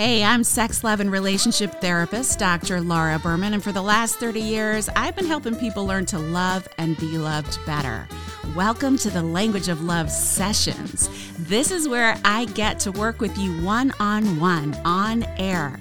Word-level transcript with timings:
Hey, 0.00 0.24
I'm 0.24 0.44
sex, 0.44 0.82
love, 0.82 1.00
and 1.00 1.12
relationship 1.12 1.78
therapist, 1.82 2.38
Dr. 2.38 2.80
Laura 2.80 3.18
Berman, 3.18 3.52
and 3.52 3.62
for 3.62 3.70
the 3.70 3.82
last 3.82 4.16
30 4.16 4.40
years, 4.40 4.88
I've 4.96 5.14
been 5.14 5.26
helping 5.26 5.54
people 5.54 5.84
learn 5.84 6.06
to 6.06 6.18
love 6.18 6.66
and 6.78 6.96
be 6.96 7.18
loved 7.18 7.58
better. 7.66 8.08
Welcome 8.56 8.96
to 8.96 9.10
the 9.10 9.22
Language 9.22 9.68
of 9.68 9.82
Love 9.82 10.10
sessions. 10.10 11.10
This 11.38 11.70
is 11.70 11.86
where 11.86 12.18
I 12.24 12.46
get 12.46 12.80
to 12.80 12.92
work 12.92 13.20
with 13.20 13.36
you 13.36 13.62
one 13.62 13.92
on 14.00 14.40
one, 14.40 14.74
on 14.86 15.24
air 15.36 15.78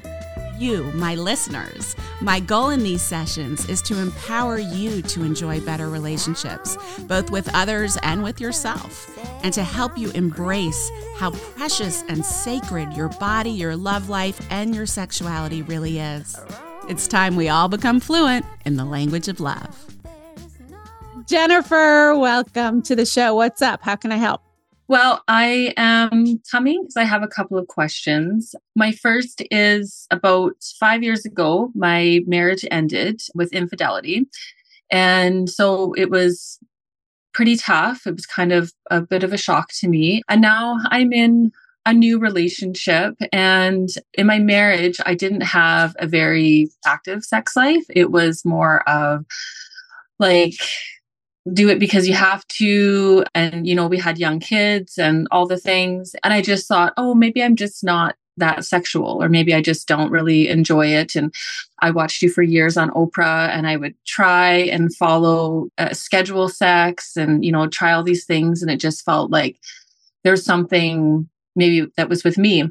you, 0.59 0.83
my 0.93 1.15
listeners. 1.15 1.95
My 2.21 2.41
goal 2.41 2.69
in 2.69 2.83
these 2.83 3.01
sessions 3.01 3.69
is 3.69 3.81
to 3.83 3.97
empower 3.97 4.57
you 4.57 5.01
to 5.03 5.23
enjoy 5.23 5.61
better 5.61 5.89
relationships, 5.89 6.77
both 7.03 7.31
with 7.31 7.49
others 7.53 7.97
and 8.03 8.23
with 8.23 8.41
yourself, 8.41 9.09
and 9.41 9.53
to 9.53 9.63
help 9.63 9.97
you 9.97 10.11
embrace 10.11 10.91
how 11.15 11.31
precious 11.31 12.03
and 12.09 12.25
sacred 12.25 12.91
your 12.91 13.07
body, 13.07 13.51
your 13.51 13.77
love 13.77 14.09
life, 14.09 14.45
and 14.49 14.75
your 14.75 14.85
sexuality 14.85 15.61
really 15.61 15.99
is. 15.99 16.37
It's 16.89 17.07
time 17.07 17.37
we 17.37 17.47
all 17.47 17.69
become 17.69 18.01
fluent 18.01 18.45
in 18.65 18.75
the 18.75 18.85
language 18.85 19.29
of 19.29 19.39
love. 19.39 19.85
Jennifer, 21.25 22.17
welcome 22.17 22.81
to 22.81 22.97
the 22.97 23.05
show. 23.05 23.33
What's 23.35 23.61
up? 23.61 23.81
How 23.81 23.95
can 23.95 24.11
I 24.11 24.17
help? 24.17 24.41
Well, 24.89 25.23
I 25.27 25.75
am 25.77 26.41
coming 26.49 26.81
because 26.81 26.97
I 26.97 27.03
have 27.03 27.21
a 27.21 27.27
couple 27.27 27.59
of 27.59 27.67
questions. 27.67 28.55
My 28.75 28.91
first 28.91 29.43
is 29.51 30.07
about 30.09 30.53
five 30.79 31.03
years 31.03 31.25
ago, 31.25 31.71
my 31.75 32.21
marriage 32.25 32.65
ended 32.71 33.21
with 33.35 33.53
infidelity. 33.53 34.25
And 34.89 35.47
so 35.47 35.93
it 35.93 36.09
was 36.09 36.57
pretty 37.35 37.55
tough. 37.55 38.07
It 38.07 38.15
was 38.15 38.25
kind 38.25 38.51
of 38.51 38.73
a 38.89 38.99
bit 38.99 39.23
of 39.23 39.31
a 39.31 39.37
shock 39.37 39.67
to 39.73 39.87
me. 39.87 40.23
And 40.27 40.41
now 40.41 40.79
I'm 40.85 41.13
in 41.13 41.51
a 41.85 41.93
new 41.93 42.17
relationship. 42.17 43.13
And 43.31 43.89
in 44.15 44.25
my 44.25 44.39
marriage, 44.39 44.99
I 45.05 45.13
didn't 45.13 45.41
have 45.41 45.95
a 45.99 46.07
very 46.07 46.71
active 46.83 47.23
sex 47.23 47.55
life. 47.55 47.85
It 47.91 48.09
was 48.09 48.43
more 48.43 48.81
of 48.89 49.23
like 50.17 50.55
do 51.53 51.69
it 51.69 51.79
because 51.79 52.07
you 52.07 52.13
have 52.13 52.45
to 52.47 53.23
and 53.33 53.67
you 53.67 53.75
know 53.75 53.87
we 53.87 53.97
had 53.97 54.17
young 54.17 54.39
kids 54.39 54.97
and 54.97 55.27
all 55.31 55.47
the 55.47 55.57
things. 55.57 56.15
And 56.23 56.33
i 56.33 56.41
just 56.41 56.67
thought 56.67 56.93
oh 56.97 57.13
maybe 57.15 57.43
i'm 57.43 57.55
just 57.55 57.83
not 57.83 58.15
that 58.37 58.63
sexual 58.63 59.21
or 59.21 59.27
maybe 59.27 59.53
i 59.53 59.61
just 59.61 59.87
don't 59.87 60.11
really 60.11 60.47
enjoy 60.47 60.87
it. 60.87 61.15
And 61.15 61.33
i 61.79 61.91
watched 61.91 62.21
you 62.21 62.29
for 62.29 62.43
years 62.43 62.77
on 62.77 62.89
oprah 62.91 63.49
and 63.49 63.67
i 63.67 63.75
would 63.77 63.95
try 64.05 64.51
and 64.53 64.95
follow 64.95 65.69
uh, 65.77 65.93
schedule 65.93 66.49
sex 66.49 67.15
and 67.15 67.43
you 67.43 67.51
know 67.51 67.67
try 67.67 67.91
all 67.93 68.03
these 68.03 68.25
things. 68.25 68.61
And 68.61 68.71
it 68.71 68.77
just 68.77 69.05
felt 69.05 69.31
like 69.31 69.57
there's 70.23 70.43
something 70.43 71.27
maybe 71.55 71.87
that 71.97 72.09
was 72.09 72.23
with 72.23 72.37
me 72.37 72.69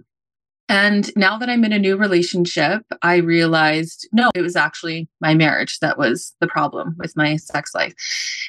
and 0.69 1.11
now 1.17 1.39
that 1.39 1.49
I'm 1.49 1.65
in 1.65 1.73
a 1.73 1.79
new 1.79 1.97
relationship, 1.97 2.83
I 3.03 3.17
realized 3.17 4.09
no, 4.13 4.31
it 4.35 4.43
was 4.43 4.57
actually 4.57 5.09
my 5.21 5.35
marriage 5.35 5.79
that 5.81 5.97
was 5.97 6.35
the 6.41 6.47
problem 6.47 6.95
with 6.99 7.17
my 7.17 7.37
sex 7.37 7.75
life. 7.75 7.95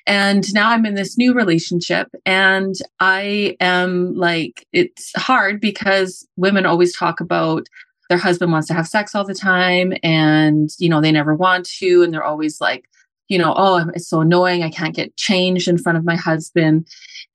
And 0.05 0.53
now 0.53 0.71
I'm 0.71 0.85
in 0.85 0.95
this 0.95 1.17
new 1.17 1.33
relationship 1.33 2.09
and 2.25 2.75
I 2.99 3.55
am 3.59 4.15
like, 4.15 4.67
it's 4.73 5.11
hard 5.15 5.61
because 5.61 6.27
women 6.35 6.65
always 6.65 6.95
talk 6.95 7.21
about 7.21 7.67
their 8.09 8.17
husband 8.17 8.51
wants 8.51 8.67
to 8.67 8.73
have 8.73 8.87
sex 8.87 9.15
all 9.15 9.23
the 9.23 9.35
time 9.35 9.93
and, 10.03 10.69
you 10.79 10.89
know, 10.89 10.99
they 10.99 11.11
never 11.11 11.35
want 11.35 11.65
to. 11.77 12.01
And 12.01 12.13
they're 12.13 12.23
always 12.23 12.59
like, 12.59 12.85
you 13.29 13.37
know, 13.37 13.53
oh, 13.55 13.85
it's 13.93 14.09
so 14.09 14.21
annoying. 14.21 14.63
I 14.63 14.71
can't 14.71 14.95
get 14.95 15.15
changed 15.15 15.67
in 15.67 15.77
front 15.77 15.97
of 15.97 16.03
my 16.03 16.15
husband. 16.15 16.87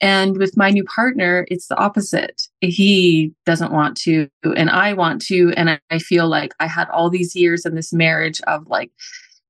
And 0.05 0.37
with 0.37 0.55
my 0.55 0.69
new 0.69 0.85
partner, 0.85 1.47
it's 1.49 1.69
the 1.69 1.79
opposite. 1.79 2.43
He 2.61 3.33
doesn't 3.47 3.73
want 3.73 3.97
to, 4.03 4.29
and 4.55 4.69
I 4.69 4.93
want 4.93 5.23
to. 5.29 5.55
And 5.57 5.81
I 5.89 5.99
feel 5.99 6.29
like 6.29 6.53
I 6.61 6.67
had 6.67 6.91
all 6.91 7.09
these 7.09 7.35
years 7.35 7.65
in 7.65 7.75
this 7.75 7.91
marriage 7.91 8.43
of 8.43 8.67
like 8.67 8.91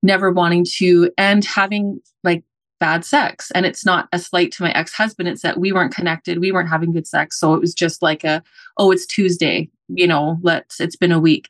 never 0.00 0.30
wanting 0.30 0.64
to 0.77 1.11
and 1.19 1.44
having 1.44 2.00
like 2.22 2.45
bad 2.79 3.05
sex. 3.05 3.51
And 3.52 3.67
it's 3.67 3.84
not 3.84 4.08
a 4.12 4.18
slight 4.20 4.52
to 4.52 4.62
my 4.62 4.70
ex 4.74 4.95
husband. 4.95 5.29
It's 5.29 5.42
that 5.42 5.58
we 5.58 5.73
weren't 5.73 5.92
connected. 5.92 6.39
We 6.39 6.52
weren't 6.52 6.68
having 6.68 6.92
good 6.92 7.08
sex. 7.08 7.40
So 7.40 7.55
it 7.55 7.61
was 7.61 7.74
just 7.74 8.00
like 8.00 8.23
a, 8.23 8.40
oh, 8.79 8.92
it's 8.92 9.06
Tuesday, 9.06 9.68
you 9.89 10.06
know, 10.06 10.39
let's, 10.42 10.79
it's 10.79 10.95
been 10.95 11.11
a 11.11 11.18
week. 11.18 11.48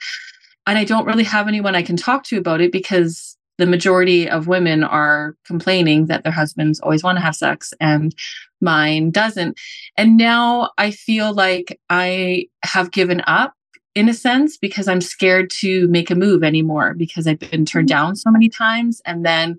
And 0.66 0.78
I 0.78 0.84
don't 0.84 1.04
really 1.04 1.24
have 1.24 1.46
anyone 1.46 1.74
I 1.74 1.82
can 1.82 1.98
talk 1.98 2.24
to 2.24 2.38
about 2.38 2.62
it 2.62 2.72
because 2.72 3.36
the 3.58 3.66
majority 3.66 4.28
of 4.28 4.48
women 4.48 4.82
are 4.82 5.36
complaining 5.44 6.06
that 6.06 6.24
their 6.24 6.32
husbands 6.32 6.80
always 6.80 7.02
want 7.04 7.16
to 7.16 7.22
have 7.22 7.36
sex 7.36 7.72
and 7.80 8.14
mine 8.60 9.10
doesn't. 9.10 9.58
And 9.96 10.16
now 10.16 10.70
I 10.78 10.90
feel 10.90 11.32
like 11.32 11.80
I 11.88 12.48
have 12.64 12.90
given 12.90 13.22
up 13.26 13.54
in 13.94 14.08
a 14.08 14.14
sense 14.14 14.56
because 14.56 14.88
I'm 14.88 15.00
scared 15.00 15.50
to 15.60 15.86
make 15.88 16.10
a 16.10 16.16
move 16.16 16.42
anymore 16.42 16.94
because 16.94 17.26
I've 17.26 17.38
been 17.38 17.64
turned 17.64 17.88
mm-hmm. 17.88 18.06
down 18.06 18.16
so 18.16 18.30
many 18.30 18.48
times. 18.48 19.00
And 19.06 19.24
then 19.24 19.58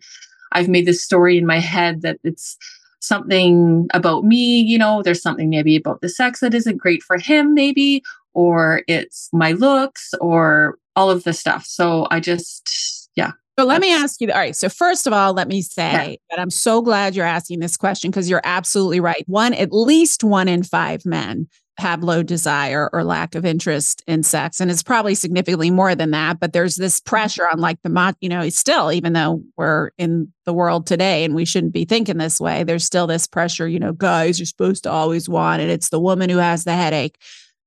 I've 0.52 0.68
made 0.68 0.86
this 0.86 1.04
story 1.04 1.38
in 1.38 1.46
my 1.46 1.60
head 1.60 2.02
that 2.02 2.20
it's 2.24 2.58
something 3.00 3.88
about 3.94 4.24
me, 4.24 4.62
you 4.62 4.78
know, 4.78 5.04
there's 5.04 5.22
something 5.22 5.50
maybe 5.50 5.76
about 5.76 6.02
the 6.02 6.10
sex 6.10 6.40
that 6.40 6.54
isn't 6.54 6.78
great 6.78 7.04
for 7.04 7.18
him, 7.18 7.54
maybe, 7.54 8.04
or 8.34 8.82
it's 8.88 9.30
my 9.32 9.52
looks 9.52 10.14
or 10.20 10.78
all 10.96 11.10
of 11.10 11.24
the 11.24 11.34
stuff. 11.34 11.66
So 11.66 12.08
I 12.10 12.20
just, 12.20 13.10
yeah, 13.16 13.32
so 13.58 13.66
let 13.66 13.82
me 13.82 13.94
ask 13.94 14.20
you. 14.20 14.32
All 14.32 14.38
right. 14.38 14.56
So 14.56 14.70
first 14.70 15.08
of 15.08 15.14
all, 15.14 15.34
let 15.34 15.48
me 15.48 15.62
say 15.62 16.18
that 16.30 16.40
I'm 16.40 16.50
so 16.50 16.82
glad 16.82 17.16
you're 17.16 17.26
asking 17.26 17.60
this 17.60 17.78
question 17.78 18.12
because 18.12 18.30
you're 18.30 18.42
absolutely 18.44 19.00
right. 19.00 19.24
One, 19.28 19.54
at 19.54 19.72
least 19.72 20.24
one 20.24 20.48
in 20.48 20.64
five 20.64 21.06
men 21.06 21.48
have 21.78 22.04
low 22.04 22.24
desire 22.24 22.90
or 22.94 23.04
lack 23.04 23.36
of 23.36 23.46
interest 23.46 24.02
in 24.08 24.24
sex, 24.24 24.62
and 24.62 24.72
it's 24.72 24.84
probably 24.84 25.14
significantly 25.14 25.70
more 25.72 25.94
than 25.94 26.12
that. 26.12 26.40
But 26.40 26.54
there's 26.54 26.76
this 26.76 27.00
mm-hmm. 27.00 27.10
pressure 27.10 27.48
on, 27.52 27.60
like 27.60 27.82
the, 27.84 28.16
you 28.22 28.30
know, 28.30 28.48
still, 28.50 28.92
even 28.92 29.14
though 29.14 29.42
we're 29.58 29.92
in 29.98 30.32
the 30.46 30.54
world 30.54 30.88
today 30.88 31.24
and 31.24 31.36
we 31.36 31.46
shouldn't 31.46 31.74
be 31.74 31.86
thinking 31.86 32.18
this 32.18 32.40
way, 32.40 32.64
there's 32.64 32.86
still 32.86 33.08
this 33.08 33.28
pressure. 33.28 33.68
You 33.68 33.80
know, 33.80 33.94
guys 33.94 34.40
are 34.40 34.46
supposed 34.46 34.84
to 34.84 34.92
always 34.92 35.28
want 35.28 35.62
it. 35.62 35.70
It's 35.70 35.90
the 35.90 36.00
woman 36.00 36.30
who 36.30 36.38
has 36.38 36.64
the 36.64 36.76
headache. 36.76 37.18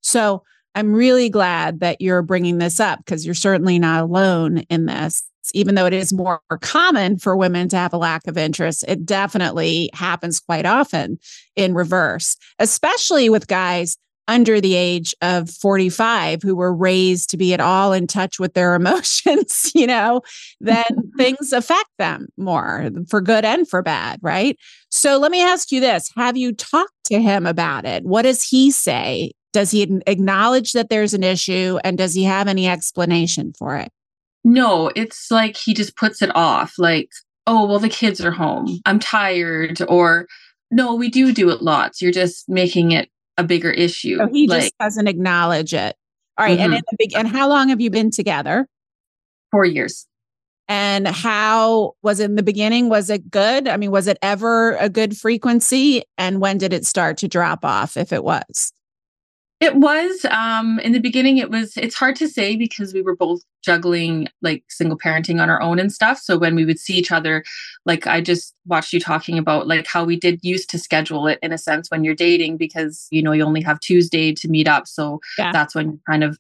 So 0.01 0.43
I'm 0.75 0.93
really 0.93 1.29
glad 1.29 1.81
that 1.81 2.01
you're 2.01 2.23
bringing 2.23 2.59
this 2.59 2.81
up 2.81 3.01
because 3.01 3.27
you're 3.27 3.35
certainly 3.35 3.79
not 3.79 4.05
alone 4.05 4.59
in 4.71 4.87
this 4.87 5.23
even 5.55 5.75
though 5.75 5.87
it 5.87 5.93
is 5.93 6.13
more 6.13 6.41
common 6.61 7.19
for 7.19 7.37
women 7.37 7.69
to 7.69 7.77
have 7.77 7.93
a 7.93 7.99
lack 7.99 8.27
of 8.27 8.39
interest, 8.39 8.85
it 8.89 9.05
definitely 9.05 9.91
happens 9.93 10.41
quite 10.41 10.67
often 10.67 11.19
in 11.57 11.75
reverse, 11.75 12.37
especially 12.59 13.29
with 13.29 13.47
guys 13.47 13.97
under 14.29 14.61
the 14.61 14.75
age 14.75 15.15
of 15.23 15.51
45 15.51 16.43
who 16.43 16.55
were 16.55 16.73
raised 16.73 17.31
to 17.31 17.39
be 17.39 17.55
at 17.55 17.61
all 17.61 17.93
in 17.95 18.07
touch 18.07 18.39
with 18.39 18.53
their 18.53 18.75
emotions, 18.77 19.73
you 19.75 19.87
know, 19.87 20.21
then 20.61 20.85
things 21.17 21.53
affect 21.53 21.91
them 21.99 22.29
more 22.37 22.91
for 23.09 23.21
good 23.21 23.45
and 23.45 23.67
for 23.69 23.83
bad, 23.83 24.21
right? 24.23 24.57
So 24.91 25.19
let 25.19 25.33
me 25.33 25.43
ask 25.43 25.73
you 25.73 25.81
this 25.81 26.11
Have 26.17 26.37
you 26.37 26.53
talked 26.53 26.93
to 27.07 27.21
him 27.21 27.47
about 27.47 27.85
it? 27.85 28.05
What 28.05 28.23
does 28.23 28.43
he 28.45 28.71
say? 28.71 29.33
Does 29.55 29.71
he 29.71 30.01
acknowledge 30.07 30.73
that 30.73 30.91
there's 30.91 31.15
an 31.15 31.25
issue 31.25 31.79
and 31.83 31.97
does 31.97 32.15
he 32.15 32.25
have 32.25 32.49
any 32.49 32.69
explanation 32.69 33.55
for 33.59 33.77
it? 33.77 33.91
No, 34.49 34.91
it's 34.97 35.31
like 35.31 35.59
he 35.59 35.75
just 35.75 35.95
puts 35.95 36.23
it 36.23 36.35
off. 36.35 36.79
Like, 36.79 37.11
oh, 37.47 37.67
well, 37.67 37.79
the 37.79 37.91
kids 37.91 38.19
are 38.25 38.31
home. 38.31 38.81
I'm 38.87 38.99
tired. 38.99 39.83
Or, 39.89 40.27
no, 40.71 40.95
we 40.95 41.11
do 41.11 41.35
do 41.35 41.51
it 41.51 41.61
lots. 41.61 42.01
You're 42.01 42.13
just 42.13 42.49
making 42.49 42.93
it 42.93 43.11
a 43.37 43.45
bigger 43.45 43.71
issue. 43.71 44.17
So 44.17 44.27
he 44.33 44.49
like, 44.49 44.63
just 44.63 44.79
doesn't 44.79 45.07
acknowledge 45.07 45.75
it. 45.75 45.97
All 46.39 46.47
right, 46.47 46.59
mm-hmm. 46.59 46.65
And 46.65 46.75
in 46.75 46.83
the 46.91 46.97
big, 46.99 47.15
and 47.15 47.29
how 47.29 47.47
long 47.47 47.69
have 47.69 47.81
you 47.83 47.91
been 47.91 48.11
together? 48.11 48.67
Four 49.51 49.67
years. 49.67 50.07
And 50.67 51.07
how 51.07 51.93
was 52.03 52.19
it 52.19 52.31
in 52.31 52.37
the 52.37 52.43
beginning? 52.43 52.89
Was 52.89 53.11
it 53.11 53.31
good? 53.31 53.69
I 53.69 53.77
mean, 53.77 53.91
was 53.91 54.07
it 54.07 54.17
ever 54.23 54.77
a 54.77 54.89
good 54.89 55.15
frequency? 55.15 56.05
And 56.17 56.41
when 56.41 56.57
did 56.57 56.73
it 56.73 56.87
start 56.87 57.19
to 57.19 57.29
drop 57.29 57.67
off, 57.67 57.99
if 57.99 58.15
it 58.15 58.25
was? 58.25 58.73
It 59.61 59.75
was 59.75 60.25
um 60.31 60.79
in 60.81 60.93
the 60.93 61.01
beginning 61.01 61.39
it 61.39 61.51
was 61.51 61.77
it's 61.77 61.97
hard 61.97 62.15
to 62.17 62.29
say 62.29 62.55
because 62.55 62.95
we 62.95 63.03
were 63.03 63.17
both 63.17 63.41
juggling 63.63 64.29
like 64.43 64.65
single 64.69 64.99
parenting 64.99 65.41
on 65.41 65.51
our 65.51 65.61
own 65.61 65.79
and 65.79 65.93
stuff. 65.93 66.19
So 66.19 66.39
when 66.39 66.55
we 66.55 66.65
would 66.65 66.79
see 66.79 66.95
each 66.95 67.13
other 67.13 67.45
like 67.85 68.07
I 68.07 68.21
just 68.21 68.55
watched 68.67 68.93
you 68.93 69.01
talking 69.01 69.39
about 69.39 69.67
like 69.67 69.87
how 69.87 70.05
we 70.05 70.17
did 70.17 70.41
used 70.43 70.71
to 70.71 70.79
schedule 70.79 71.27
it 71.27 71.39
in 71.43 71.53
a 71.53 71.59
sense 71.59 71.91
when 71.91 72.05
you're 72.05 72.15
dating 72.15 72.57
because 72.57 73.09
you 73.11 73.23
know 73.23 73.33
you 73.33 73.43
only 73.43 73.63
have 73.63 73.81
Tuesday 73.81 74.33
to 74.35 74.49
meet 74.49 74.69
up. 74.69 74.87
So 74.87 75.21
yeah. 75.39 75.53
that's 75.53 75.75
when 75.75 75.87
you're 75.87 76.01
kind 76.09 76.23
of 76.23 76.39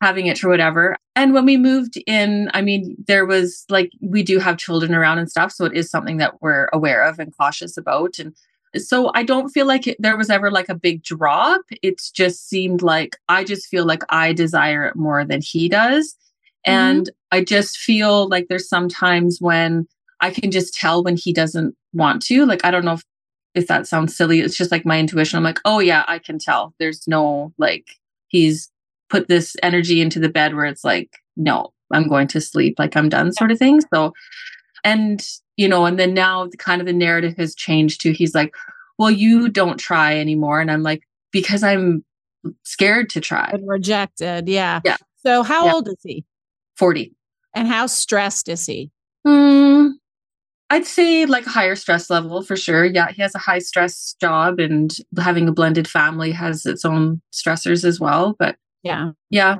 having 0.00 0.26
it 0.26 0.42
or 0.44 0.48
whatever. 0.48 0.96
And 1.14 1.32
when 1.32 1.46
we 1.46 1.56
moved 1.56 1.96
in, 2.06 2.50
I 2.52 2.60
mean, 2.60 2.94
there 3.06 3.24
was 3.24 3.64
like 3.68 3.90
we 4.00 4.22
do 4.22 4.38
have 4.38 4.58
children 4.58 4.94
around 4.94 5.18
and 5.18 5.30
stuff, 5.30 5.52
so 5.52 5.64
it 5.64 5.76
is 5.76 5.90
something 5.90 6.18
that 6.18 6.40
we're 6.40 6.68
aware 6.72 7.02
of 7.02 7.18
and 7.18 7.36
cautious 7.36 7.76
about 7.76 8.18
and 8.18 8.34
so 8.76 9.10
I 9.14 9.22
don't 9.22 9.48
feel 9.48 9.64
like 9.64 9.86
it, 9.86 9.96
there 9.98 10.18
was 10.18 10.28
ever 10.28 10.50
like 10.50 10.68
a 10.68 10.74
big 10.74 11.02
drop. 11.02 11.62
It's 11.82 12.10
just 12.10 12.48
seemed 12.48 12.82
like 12.82 13.16
I 13.28 13.42
just 13.42 13.68
feel 13.68 13.86
like 13.86 14.02
I 14.10 14.34
desire 14.34 14.84
it 14.84 14.96
more 14.96 15.24
than 15.24 15.40
he 15.40 15.68
does. 15.68 16.14
And 16.66 17.04
mm-hmm. 17.04 17.38
I 17.38 17.44
just 17.44 17.78
feel 17.78 18.28
like 18.28 18.46
there's 18.48 18.68
sometimes 18.68 19.38
when 19.40 19.86
I 20.20 20.30
can 20.30 20.50
just 20.50 20.74
tell 20.74 21.02
when 21.02 21.16
he 21.16 21.32
doesn't 21.32 21.74
want 21.92 22.22
to. 22.22 22.44
Like, 22.44 22.64
I 22.64 22.70
don't 22.70 22.84
know 22.84 22.94
if, 22.94 23.04
if 23.54 23.66
that 23.68 23.86
sounds 23.86 24.16
silly. 24.16 24.40
It's 24.40 24.56
just 24.56 24.70
like 24.72 24.84
my 24.84 24.98
intuition. 24.98 25.36
I'm 25.36 25.44
like, 25.44 25.60
oh, 25.64 25.78
yeah, 25.78 26.04
I 26.08 26.18
can 26.18 26.38
tell. 26.38 26.74
There's 26.78 27.06
no 27.06 27.52
like, 27.56 27.86
he's 28.28 28.70
put 29.08 29.28
this 29.28 29.56
energy 29.62 30.00
into 30.00 30.18
the 30.18 30.28
bed 30.28 30.54
where 30.54 30.64
it's 30.64 30.84
like, 30.84 31.10
no, 31.36 31.72
I'm 31.92 32.08
going 32.08 32.26
to 32.28 32.40
sleep, 32.40 32.78
like 32.78 32.96
I'm 32.96 33.08
done, 33.08 33.32
sort 33.32 33.52
of 33.52 33.58
thing. 33.58 33.80
So, 33.94 34.12
and 34.82 35.24
you 35.56 35.68
know, 35.68 35.86
and 35.86 35.98
then 35.98 36.12
now 36.14 36.46
the 36.46 36.56
kind 36.56 36.80
of 36.80 36.86
the 36.86 36.92
narrative 36.92 37.36
has 37.36 37.54
changed 37.54 38.00
to 38.02 38.12
he's 38.12 38.34
like, 38.34 38.54
well, 38.98 39.10
you 39.10 39.48
don't 39.48 39.78
try 39.78 40.18
anymore. 40.18 40.60
And 40.60 40.70
I'm 40.70 40.82
like, 40.82 41.02
because 41.30 41.62
I'm 41.62 42.04
scared 42.64 43.10
to 43.10 43.20
try. 43.20 43.50
And 43.52 43.68
rejected. 43.68 44.48
Yeah. 44.48 44.80
Yeah. 44.84 44.96
So 45.16 45.42
how 45.42 45.66
Yeah. 45.66 45.74
old 45.74 45.88
is 45.88 45.96
he? 46.02 46.24
40. 46.78 47.14
And 47.54 47.68
how 47.68 47.86
stressed 47.86 48.48
is 48.48 48.66
he? 48.66 48.90
Hmm. 49.26 49.88
I'd 50.68 50.84
say 50.86 51.26
like 51.26 51.46
a 51.46 51.50
higher 51.50 51.76
stress 51.76 52.10
level 52.10 52.42
for 52.42 52.56
sure. 52.56 52.84
Yeah, 52.84 53.10
he 53.12 53.22
has 53.22 53.34
a 53.34 53.38
high 53.38 53.60
stress 53.60 54.16
job 54.20 54.58
and 54.58 54.94
having 55.18 55.48
a 55.48 55.52
blended 55.52 55.86
family 55.88 56.32
has 56.32 56.66
its 56.66 56.84
own 56.84 57.22
stressors 57.32 57.84
as 57.84 58.00
well. 58.00 58.34
But 58.38 58.56
Yeah. 58.82 59.12
yeah, 59.30 59.58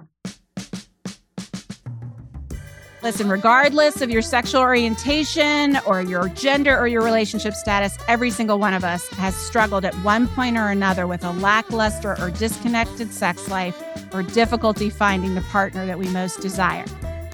Listen, 3.02 3.28
regardless 3.28 4.00
of 4.00 4.10
your 4.10 4.22
sexual 4.22 4.60
orientation 4.62 5.78
or 5.86 6.02
your 6.02 6.28
gender 6.30 6.76
or 6.76 6.88
your 6.88 7.02
relationship 7.04 7.54
status, 7.54 7.96
every 8.08 8.30
single 8.30 8.58
one 8.58 8.74
of 8.74 8.82
us 8.82 9.06
has 9.10 9.36
struggled 9.36 9.84
at 9.84 9.94
one 9.96 10.26
point 10.26 10.56
or 10.56 10.70
another 10.70 11.06
with 11.06 11.22
a 11.22 11.30
lackluster 11.30 12.18
or 12.20 12.30
disconnected 12.30 13.12
sex 13.12 13.48
life 13.48 13.80
or 14.12 14.24
difficulty 14.24 14.90
finding 14.90 15.36
the 15.36 15.40
partner 15.42 15.86
that 15.86 16.00
we 16.00 16.08
most 16.08 16.40
desire. 16.40 16.84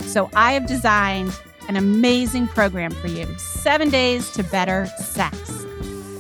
So 0.02 0.31
I 0.34 0.52
have 0.52 0.66
designed 0.66 1.32
an 1.69 1.76
amazing 1.76 2.49
program 2.49 2.90
for 2.90 3.08
you 3.08 3.26
seven 3.38 3.90
days 3.90 4.31
to 4.32 4.43
better 4.44 4.87
sex. 4.99 5.66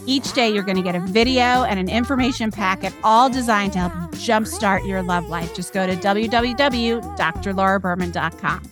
Each 0.04 0.32
day, 0.32 0.52
you're 0.52 0.64
going 0.64 0.76
to 0.76 0.82
get 0.82 0.96
a 0.96 1.00
video 1.00 1.62
and 1.62 1.78
an 1.78 1.88
information 1.88 2.50
packet, 2.50 2.92
all 3.04 3.30
designed 3.30 3.72
to 3.74 3.78
help 3.78 3.94
you 3.94 4.00
jumpstart 4.18 4.84
your 4.86 5.00
love 5.02 5.28
life. 5.28 5.54
Just 5.54 5.72
go 5.72 5.86
to 5.86 5.94
www.drlauraberman.com. 5.94 8.62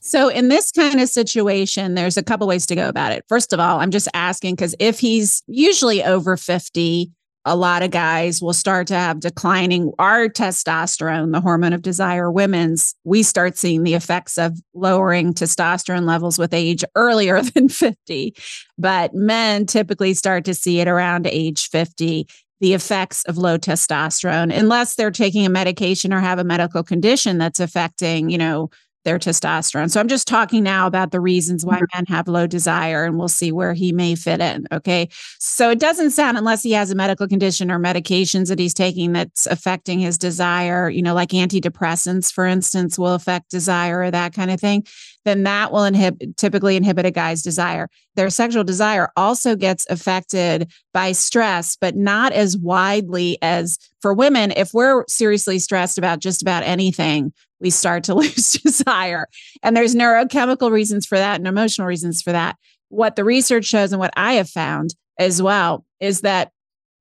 So, 0.00 0.28
in 0.28 0.48
this 0.48 0.70
kind 0.70 1.00
of 1.00 1.08
situation, 1.08 1.94
there's 1.94 2.16
a 2.16 2.22
couple 2.22 2.46
ways 2.46 2.64
to 2.66 2.76
go 2.76 2.88
about 2.88 3.10
it. 3.12 3.24
First 3.28 3.52
of 3.52 3.58
all, 3.58 3.80
I'm 3.80 3.90
just 3.90 4.06
asking 4.14 4.54
because 4.54 4.76
if 4.78 5.00
he's 5.00 5.42
usually 5.46 6.04
over 6.04 6.36
50, 6.36 7.10
a 7.46 7.54
lot 7.54 7.84
of 7.84 7.92
guys 7.92 8.42
will 8.42 8.52
start 8.52 8.88
to 8.88 8.94
have 8.94 9.20
declining 9.20 9.92
our 10.00 10.28
testosterone, 10.28 11.32
the 11.32 11.40
hormone 11.40 11.72
of 11.72 11.80
desire, 11.80 12.30
women's, 12.30 12.96
we 13.04 13.22
start 13.22 13.56
seeing 13.56 13.84
the 13.84 13.94
effects 13.94 14.36
of 14.36 14.58
lowering 14.74 15.32
testosterone 15.32 16.06
levels 16.06 16.38
with 16.38 16.52
age 16.52 16.84
earlier 16.96 17.40
than 17.54 17.68
50. 17.68 18.34
But 18.76 19.14
men 19.14 19.64
typically 19.64 20.12
start 20.14 20.44
to 20.46 20.54
see 20.54 20.80
it 20.80 20.88
around 20.88 21.28
age 21.28 21.68
50 21.68 22.26
the 22.58 22.72
effects 22.72 23.22
of 23.24 23.36
low 23.36 23.58
testosterone 23.58 24.50
unless 24.50 24.94
they're 24.94 25.10
taking 25.10 25.44
a 25.44 25.50
medication 25.50 26.10
or 26.10 26.20
have 26.20 26.38
a 26.38 26.44
medical 26.44 26.82
condition 26.82 27.36
that's 27.36 27.60
affecting 27.60 28.30
you 28.30 28.38
know 28.38 28.70
their 29.06 29.18
testosterone. 29.18 29.90
So 29.90 30.00
i'm 30.00 30.08
just 30.08 30.28
talking 30.28 30.62
now 30.62 30.86
about 30.86 31.12
the 31.12 31.20
reasons 31.20 31.64
why 31.64 31.76
mm-hmm. 31.76 31.84
men 31.94 32.04
have 32.08 32.28
low 32.28 32.46
desire 32.46 33.04
and 33.04 33.16
we'll 33.18 33.28
see 33.28 33.52
where 33.52 33.72
he 33.72 33.92
may 33.92 34.14
fit 34.14 34.40
in 34.40 34.66
okay? 34.72 35.08
So 35.38 35.70
it 35.70 35.78
doesn't 35.78 36.10
sound 36.10 36.36
unless 36.36 36.62
he 36.62 36.72
has 36.72 36.90
a 36.90 36.94
medical 36.94 37.26
condition 37.26 37.70
or 37.70 37.78
medications 37.78 38.48
that 38.48 38.58
he's 38.58 38.74
taking 38.74 39.12
that's 39.12 39.46
affecting 39.46 40.00
his 40.00 40.18
desire 40.18 40.90
you 40.90 41.02
know 41.02 41.14
like 41.14 41.30
antidepressants 41.30 42.32
for 42.32 42.44
instance 42.44 42.98
will 42.98 43.14
affect 43.14 43.50
desire 43.50 44.00
or 44.00 44.10
that 44.10 44.34
kind 44.34 44.50
of 44.50 44.60
thing 44.60 44.84
then 45.26 45.42
that 45.42 45.72
will 45.72 45.84
inhibit 45.84 46.36
typically 46.36 46.76
inhibit 46.76 47.04
a 47.04 47.10
guy's 47.10 47.42
desire. 47.42 47.90
Their 48.14 48.30
sexual 48.30 48.62
desire 48.62 49.10
also 49.16 49.56
gets 49.56 49.84
affected 49.90 50.70
by 50.94 51.12
stress, 51.12 51.76
but 51.78 51.96
not 51.96 52.32
as 52.32 52.56
widely 52.56 53.36
as 53.42 53.76
for 54.00 54.14
women. 54.14 54.52
If 54.52 54.72
we're 54.72 55.04
seriously 55.08 55.58
stressed 55.58 55.98
about 55.98 56.20
just 56.20 56.42
about 56.42 56.62
anything, 56.62 57.32
we 57.60 57.70
start 57.70 58.04
to 58.04 58.14
lose 58.16 58.52
desire. 58.52 59.26
And 59.62 59.76
there's 59.76 59.94
neurochemical 59.94 60.70
reasons 60.70 61.06
for 61.06 61.18
that 61.18 61.36
and 61.36 61.46
emotional 61.46 61.86
reasons 61.86 62.22
for 62.22 62.32
that. 62.32 62.56
What 62.88 63.16
the 63.16 63.24
research 63.24 63.64
shows 63.64 63.92
and 63.92 64.00
what 64.00 64.14
I 64.16 64.34
have 64.34 64.48
found 64.48 64.94
as 65.18 65.42
well 65.42 65.84
is 66.00 66.20
that 66.20 66.52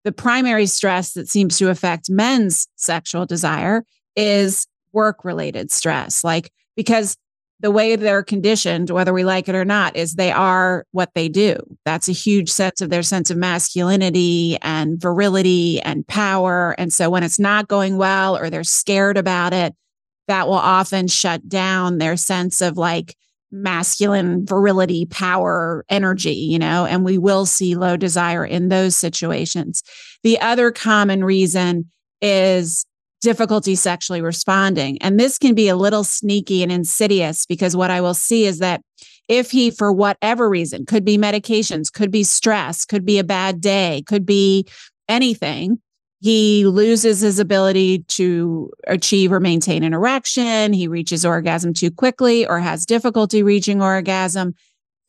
the 0.04 0.12
primary 0.12 0.68
stress 0.68 1.14
that 1.14 1.28
seems 1.28 1.58
to 1.58 1.70
affect 1.70 2.10
men's 2.10 2.68
sexual 2.76 3.26
desire 3.26 3.84
is 4.16 4.68
work 4.94 5.26
related 5.26 5.72
stress. 5.72 6.24
Like, 6.24 6.52
because 6.76 7.18
the 7.60 7.72
way 7.72 7.96
they're 7.96 8.24
conditioned, 8.24 8.90
whether 8.90 9.14
we 9.14 9.24
like 9.24 9.48
it 9.48 9.56
or 9.56 9.66
not, 9.66 9.96
is 9.96 10.14
they 10.16 10.32
are 10.32 10.86
what 10.92 11.10
they 11.16 11.30
do. 11.30 11.56
That's 11.86 12.08
a 12.08 12.14
huge 12.14 12.50
sense 12.50 12.82
of 12.82 12.90
their 12.90 13.02
sense 13.02 13.32
of 13.32 13.38
masculinity 13.38 14.58
and 14.62 15.00
virility 15.00 15.82
and 15.82 16.06
power. 16.08 16.76
And 16.78 16.92
so 16.92 17.10
when 17.10 17.24
it's 17.24 17.40
not 17.40 17.68
going 17.68 17.98
well 17.98 18.38
or 18.38 18.50
they're 18.50 18.64
scared 18.64 19.18
about 19.18 19.54
it, 19.54 19.74
that 20.28 20.48
will 20.48 20.54
often 20.56 21.08
shut 21.08 21.48
down 21.48 21.98
their 21.98 22.18
sense 22.18 22.62
of 22.62 22.78
like 22.78 23.16
masculine 23.52 24.46
virility, 24.46 25.06
power, 25.06 25.86
energy, 25.90 26.34
you 26.34 26.60
know, 26.60 26.86
and 26.86 27.06
we 27.06 27.18
will 27.18 27.46
see 27.46 27.76
low 27.76 27.96
desire 27.96 28.46
in 28.46 28.70
those 28.70 28.96
situations. 28.96 29.82
The 30.24 30.40
other 30.42 30.72
common 30.72 31.24
reason 31.24 31.90
is 32.22 32.86
difficulty 33.22 33.76
sexually 33.76 34.22
responding. 34.22 35.02
And 35.02 35.20
this 35.20 35.38
can 35.38 35.56
be 35.56 35.68
a 35.68 35.76
little 35.76 36.04
sneaky 36.04 36.62
and 36.64 36.72
insidious 36.72 37.46
because 37.46 37.76
what 37.76 37.92
I 37.92 38.02
will 38.02 38.14
see 38.14 38.46
is 38.46 38.60
that 38.60 38.82
if 39.28 39.50
he, 39.50 39.72
for 39.72 39.92
whatever 39.92 40.48
reason, 40.48 40.86
could 40.86 41.04
be 41.04 41.18
medications, 41.18 41.92
could 41.92 42.12
be 42.12 42.24
stress, 42.24 42.86
could 42.86 43.06
be 43.06 43.18
a 43.18 43.24
bad 43.24 43.62
day, 43.62 44.04
could 44.06 44.26
be 44.26 44.68
anything, 45.10 45.80
he 46.22 46.66
loses 46.66 47.22
his 47.22 47.40
ability 47.40 48.00
to 48.08 48.72
achieve 48.88 49.32
or 49.32 49.40
maintain 49.40 49.84
an 49.84 49.94
erection, 49.94 50.74
he 50.74 50.88
reaches 50.88 51.26
orgasm 51.26 51.74
too 51.74 51.92
quickly 51.92 52.48
or 52.48 52.60
has 52.60 52.86
difficulty 52.86 53.44
reaching 53.44 53.82
orgasm, 53.82 54.56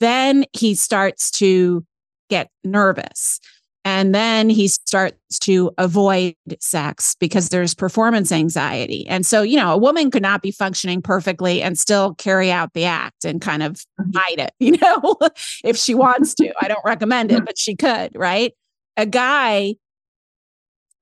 then 0.01 0.45
he 0.53 0.75
starts 0.75 1.31
to 1.33 1.85
get 2.29 2.51
nervous. 2.65 3.41
And 3.85 4.13
then 4.13 4.51
he 4.51 4.67
starts 4.67 5.39
to 5.39 5.71
avoid 5.79 6.35
sex 6.59 7.15
because 7.21 7.51
there's 7.51 7.73
performance 7.73 8.33
anxiety. 8.33 9.07
And 9.07 9.25
so, 9.25 9.43
you 9.43 9.57
know, 9.57 9.73
a 9.73 9.79
woman 9.79 10.11
could 10.11 10.23
not 10.23 10.43
be 10.43 10.51
functioning 10.51 11.01
perfectly 11.01 11.63
and 11.63 11.79
still 11.79 12.15
carry 12.17 12.51
out 12.51 12.73
the 12.73 12.85
act 12.85 13.25
and 13.25 13.41
kind 13.41 13.63
of 13.63 13.75
mm-hmm. 14.01 14.11
hide 14.13 14.41
it, 14.41 14.53
you 14.59 14.73
know, 14.73 15.17
if 15.63 15.77
she 15.77 15.95
wants 15.95 16.35
to. 16.35 16.53
I 16.61 16.67
don't 16.67 16.85
recommend 16.85 17.31
it, 17.31 17.45
but 17.45 17.57
she 17.57 17.77
could, 17.77 18.11
right? 18.17 18.53
A 18.97 19.07
guy 19.07 19.77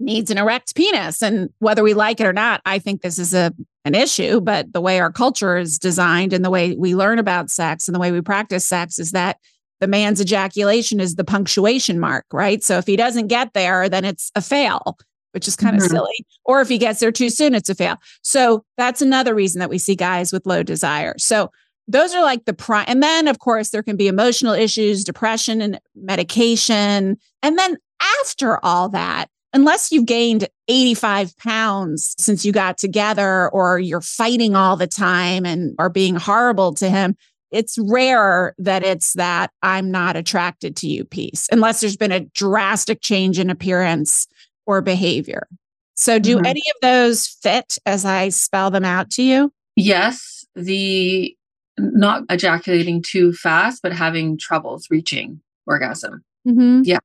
needs 0.04 0.30
an 0.30 0.38
erect 0.38 0.74
penis. 0.74 1.22
And 1.22 1.50
whether 1.58 1.82
we 1.82 1.94
like 1.94 2.20
it 2.20 2.26
or 2.26 2.32
not, 2.32 2.60
I 2.64 2.78
think 2.78 3.02
this 3.02 3.18
is 3.18 3.34
a 3.34 3.52
an 3.86 3.94
issue. 3.94 4.40
But 4.40 4.72
the 4.72 4.80
way 4.80 4.98
our 5.00 5.12
culture 5.12 5.56
is 5.58 5.78
designed 5.78 6.32
and 6.32 6.44
the 6.44 6.50
way 6.50 6.74
we 6.74 6.94
learn 6.94 7.18
about 7.18 7.50
sex 7.50 7.86
and 7.88 7.94
the 7.94 7.98
way 7.98 8.12
we 8.12 8.20
practice 8.20 8.66
sex 8.66 8.98
is 8.98 9.10
that 9.12 9.38
the 9.80 9.86
man's 9.86 10.20
ejaculation 10.20 11.00
is 11.00 11.16
the 11.16 11.24
punctuation 11.24 11.98
mark, 12.00 12.24
right? 12.32 12.62
So 12.62 12.78
if 12.78 12.86
he 12.86 12.96
doesn't 12.96 13.26
get 13.26 13.52
there, 13.52 13.88
then 13.88 14.04
it's 14.04 14.30
a 14.34 14.40
fail, 14.40 14.96
which 15.32 15.46
is 15.48 15.56
kind 15.56 15.76
of 15.76 15.82
Mhm. 15.82 15.90
silly. 15.90 16.26
Or 16.44 16.60
if 16.62 16.68
he 16.68 16.78
gets 16.78 17.00
there 17.00 17.12
too 17.12 17.28
soon, 17.28 17.54
it's 17.54 17.68
a 17.68 17.74
fail. 17.74 17.96
So 18.22 18.64
that's 18.78 19.02
another 19.02 19.34
reason 19.34 19.58
that 19.58 19.68
we 19.68 19.78
see 19.78 19.96
guys 19.96 20.32
with 20.32 20.46
low 20.46 20.62
desire. 20.62 21.14
So 21.18 21.50
those 21.86 22.14
are 22.14 22.22
like 22.22 22.46
the 22.46 22.54
prime. 22.54 22.86
And 22.88 23.02
then, 23.02 23.28
of 23.28 23.38
course, 23.40 23.68
there 23.68 23.82
can 23.82 23.96
be 23.96 24.08
emotional 24.08 24.54
issues, 24.54 25.04
depression 25.04 25.60
and 25.60 25.78
medication. 25.94 27.18
And 27.42 27.58
then 27.58 27.76
after 28.20 28.64
all 28.64 28.88
that, 28.90 29.28
unless 29.54 29.90
you've 29.90 30.04
gained 30.06 30.48
85 30.68 31.36
pounds 31.38 32.14
since 32.18 32.44
you 32.44 32.52
got 32.52 32.76
together 32.76 33.48
or 33.50 33.78
you're 33.78 34.00
fighting 34.02 34.54
all 34.54 34.76
the 34.76 34.86
time 34.86 35.46
and 35.46 35.74
are 35.78 35.88
being 35.88 36.16
horrible 36.16 36.74
to 36.74 36.90
him, 36.90 37.16
it's 37.50 37.78
rare 37.78 38.54
that 38.58 38.82
it's 38.82 39.12
that 39.14 39.50
I'm 39.62 39.90
not 39.90 40.16
attracted 40.16 40.76
to 40.76 40.88
you 40.88 41.04
piece, 41.04 41.48
unless 41.52 41.80
there's 41.80 41.96
been 41.96 42.12
a 42.12 42.20
drastic 42.34 43.00
change 43.00 43.38
in 43.38 43.48
appearance 43.48 44.26
or 44.66 44.82
behavior. 44.82 45.46
So, 45.94 46.18
do 46.18 46.38
Mhm. 46.38 46.46
any 46.46 46.62
of 46.74 46.80
those 46.82 47.28
fit 47.28 47.78
as 47.86 48.04
I 48.04 48.30
spell 48.30 48.70
them 48.72 48.84
out 48.84 49.08
to 49.12 49.22
you? 49.22 49.52
Yes, 49.76 50.44
the 50.56 51.36
not 51.78 52.22
ejaculating 52.30 53.02
too 53.02 53.32
fast, 53.32 53.82
but 53.82 53.92
having 53.92 54.36
troubles 54.38 54.88
reaching 54.90 55.40
orgasm. 55.66 56.24
Mm-hmm. 56.46 56.82
Yeah. 56.84 56.98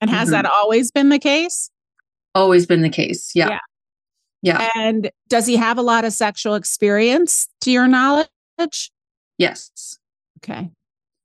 And 0.00 0.10
has 0.10 0.28
Mhm. 0.28 0.32
that 0.32 0.46
always 0.46 0.90
been 0.90 1.08
the 1.10 1.18
case? 1.18 1.70
Always 2.34 2.66
been 2.66 2.82
the 2.82 2.88
case. 2.90 3.32
Yeah. 3.34 3.48
Yeah. 3.50 3.58
Yeah. 4.42 4.68
And 4.74 5.10
does 5.28 5.46
he 5.46 5.56
have 5.56 5.78
a 5.78 5.82
lot 5.82 6.04
of 6.04 6.12
sexual 6.12 6.54
experience 6.54 7.48
to 7.60 7.70
your 7.70 7.86
knowledge? 7.86 8.28
Yes. 9.38 9.98
Okay. 10.38 10.70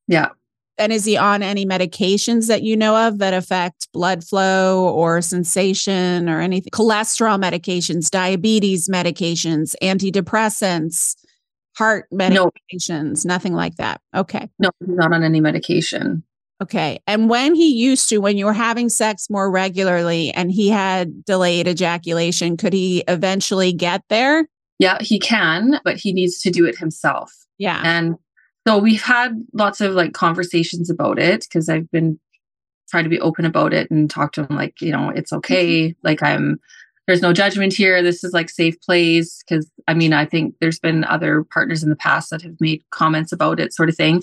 Yeah. 0.07 0.29
And 0.77 0.93
is 0.93 1.05
he 1.05 1.17
on 1.17 1.41
any 1.41 1.65
medications 1.65 2.47
that 2.47 2.61
you 2.61 2.77
know 2.77 3.07
of 3.07 3.17
that 3.17 3.33
affect 3.33 3.91
blood 3.93 4.23
flow 4.23 4.87
or 4.89 5.21
sensation 5.23 6.29
or 6.29 6.39
anything? 6.39 6.69
Cholesterol 6.71 7.41
medications, 7.41 8.11
diabetes 8.11 8.87
medications, 8.87 9.73
antidepressants, 9.81 11.15
heart 11.75 12.05
medications, 12.13 12.33
No. 12.33 12.51
medications, 12.71 13.25
nothing 13.25 13.53
like 13.53 13.75
that. 13.77 14.01
Okay. 14.15 14.47
No, 14.59 14.69
he's 14.79 14.95
not 14.95 15.11
on 15.13 15.23
any 15.23 15.41
medication. 15.41 16.23
Okay. 16.61 16.99
And 17.05 17.29
when 17.29 17.53
he 17.53 17.75
used 17.75 18.09
to, 18.09 18.17
when 18.17 18.37
you 18.37 18.45
were 18.45 18.53
having 18.53 18.89
sex 18.89 19.29
more 19.29 19.49
regularly 19.51 20.31
and 20.31 20.51
he 20.51 20.69
had 20.69 21.23
delayed 21.23 21.67
ejaculation, 21.67 22.57
could 22.57 22.73
he 22.73 23.03
eventually 23.07 23.71
get 23.71 24.03
there? 24.09 24.47
Yeah, 24.79 24.97
he 25.01 25.19
can, 25.19 25.79
but 25.83 25.97
he 25.97 26.13
needs 26.13 26.39
to 26.41 26.49
do 26.49 26.65
it 26.65 26.77
himself. 26.77 27.31
Yeah. 27.57 27.81
And 27.83 28.15
so 28.67 28.77
we've 28.77 29.01
had 29.01 29.33
lots 29.53 29.81
of 29.81 29.93
like 29.93 30.13
conversations 30.13 30.89
about 30.89 31.19
it 31.19 31.41
because 31.41 31.69
I've 31.69 31.89
been 31.91 32.19
trying 32.89 33.03
to 33.03 33.09
be 33.09 33.19
open 33.19 33.45
about 33.45 33.73
it 33.73 33.89
and 33.91 34.09
talk 34.09 34.33
to 34.33 34.45
him 34.45 34.55
like, 34.55 34.81
you 34.81 34.91
know, 34.91 35.09
it's 35.09 35.33
okay. 35.33 35.89
Mm-hmm. 35.89 36.07
Like 36.07 36.23
I'm 36.23 36.59
there's 37.05 37.21
no 37.21 37.31
judgment 37.31 37.73
here. 37.73 38.03
This 38.03 38.23
is 38.23 38.33
like 38.33 38.49
safe 38.49 38.79
place. 38.81 39.41
Cause 39.47 39.71
I 39.87 39.93
mean, 39.93 40.11
I 40.11 40.25
think 40.25 40.55
there's 40.59 40.79
been 40.79 41.05
other 41.05 41.45
partners 41.45 41.81
in 41.81 41.89
the 41.89 41.95
past 41.95 42.29
that 42.31 42.41
have 42.41 42.59
made 42.59 42.83
comments 42.91 43.31
about 43.31 43.61
it, 43.61 43.73
sort 43.73 43.87
of 43.87 43.95
thing. 43.95 44.21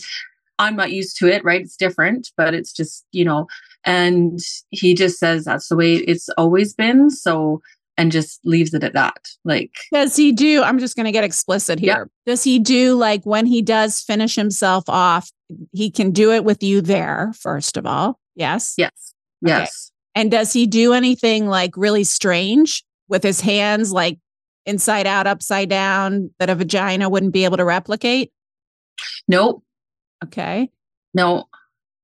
I'm 0.58 0.76
not 0.76 0.92
used 0.92 1.18
to 1.18 1.26
it, 1.26 1.44
right? 1.44 1.60
It's 1.60 1.76
different, 1.76 2.30
but 2.36 2.54
it's 2.54 2.72
just, 2.72 3.04
you 3.12 3.24
know, 3.24 3.46
and 3.84 4.38
he 4.70 4.94
just 4.94 5.18
says 5.18 5.44
that's 5.44 5.68
the 5.68 5.76
way 5.76 5.94
it's 5.94 6.28
always 6.38 6.74
been. 6.74 7.10
So, 7.10 7.60
and 7.96 8.10
just 8.10 8.40
leaves 8.44 8.74
it 8.74 8.82
at 8.82 8.92
that. 8.94 9.28
Like, 9.44 9.70
does 9.92 10.16
he 10.16 10.32
do? 10.32 10.62
I'm 10.62 10.78
just 10.78 10.96
going 10.96 11.06
to 11.06 11.12
get 11.12 11.24
explicit 11.24 11.78
here. 11.78 12.10
Does 12.26 12.42
he 12.42 12.58
do 12.58 12.96
like 12.96 13.24
when 13.24 13.46
he 13.46 13.62
does 13.62 14.00
finish 14.00 14.34
himself 14.34 14.84
off, 14.88 15.30
he 15.72 15.90
can 15.90 16.10
do 16.10 16.32
it 16.32 16.44
with 16.44 16.62
you 16.62 16.80
there, 16.80 17.32
first 17.38 17.76
of 17.76 17.86
all? 17.86 18.18
Yes. 18.34 18.74
Yes. 18.76 19.14
Yes. 19.42 19.92
And 20.14 20.30
does 20.30 20.52
he 20.52 20.66
do 20.66 20.92
anything 20.92 21.46
like 21.46 21.76
really 21.76 22.04
strange 22.04 22.84
with 23.08 23.22
his 23.22 23.40
hands, 23.40 23.92
like 23.92 24.18
inside 24.66 25.06
out, 25.06 25.26
upside 25.26 25.68
down, 25.68 26.30
that 26.38 26.50
a 26.50 26.54
vagina 26.54 27.08
wouldn't 27.08 27.32
be 27.32 27.44
able 27.44 27.58
to 27.58 27.64
replicate? 27.64 28.32
Nope. 29.28 29.63
Okay. 30.24 30.70
No. 31.14 31.44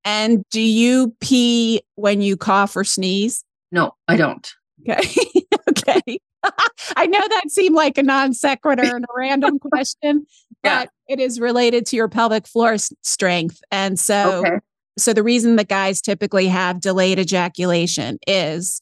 And 0.04 0.44
do 0.50 0.60
you 0.60 1.14
pee 1.20 1.82
when 1.96 2.22
you 2.22 2.36
cough 2.36 2.76
or 2.76 2.84
sneeze? 2.84 3.44
No, 3.70 3.94
I 4.08 4.16
don't. 4.16 4.50
Okay. 4.88 5.08
okay. 5.68 6.18
I 6.96 7.06
know 7.06 7.20
that 7.20 7.50
seemed 7.50 7.74
like 7.74 7.98
a 7.98 8.02
non 8.02 8.32
sequitur 8.32 8.96
and 8.96 9.04
a 9.04 9.14
random 9.14 9.58
question, 9.72 10.26
yeah. 10.64 10.84
but 10.84 10.90
it 11.08 11.20
is 11.20 11.38
related 11.38 11.84
to 11.86 11.96
your 11.96 12.08
pelvic 12.08 12.46
floor 12.46 12.74
s- 12.74 12.92
strength. 13.02 13.60
And 13.70 13.98
so 13.98 14.44
okay. 14.46 14.58
So 14.98 15.12
the 15.12 15.22
reason 15.22 15.56
that 15.56 15.68
guys 15.68 16.00
typically 16.00 16.46
have 16.48 16.80
delayed 16.80 17.18
ejaculation 17.18 18.18
is 18.26 18.80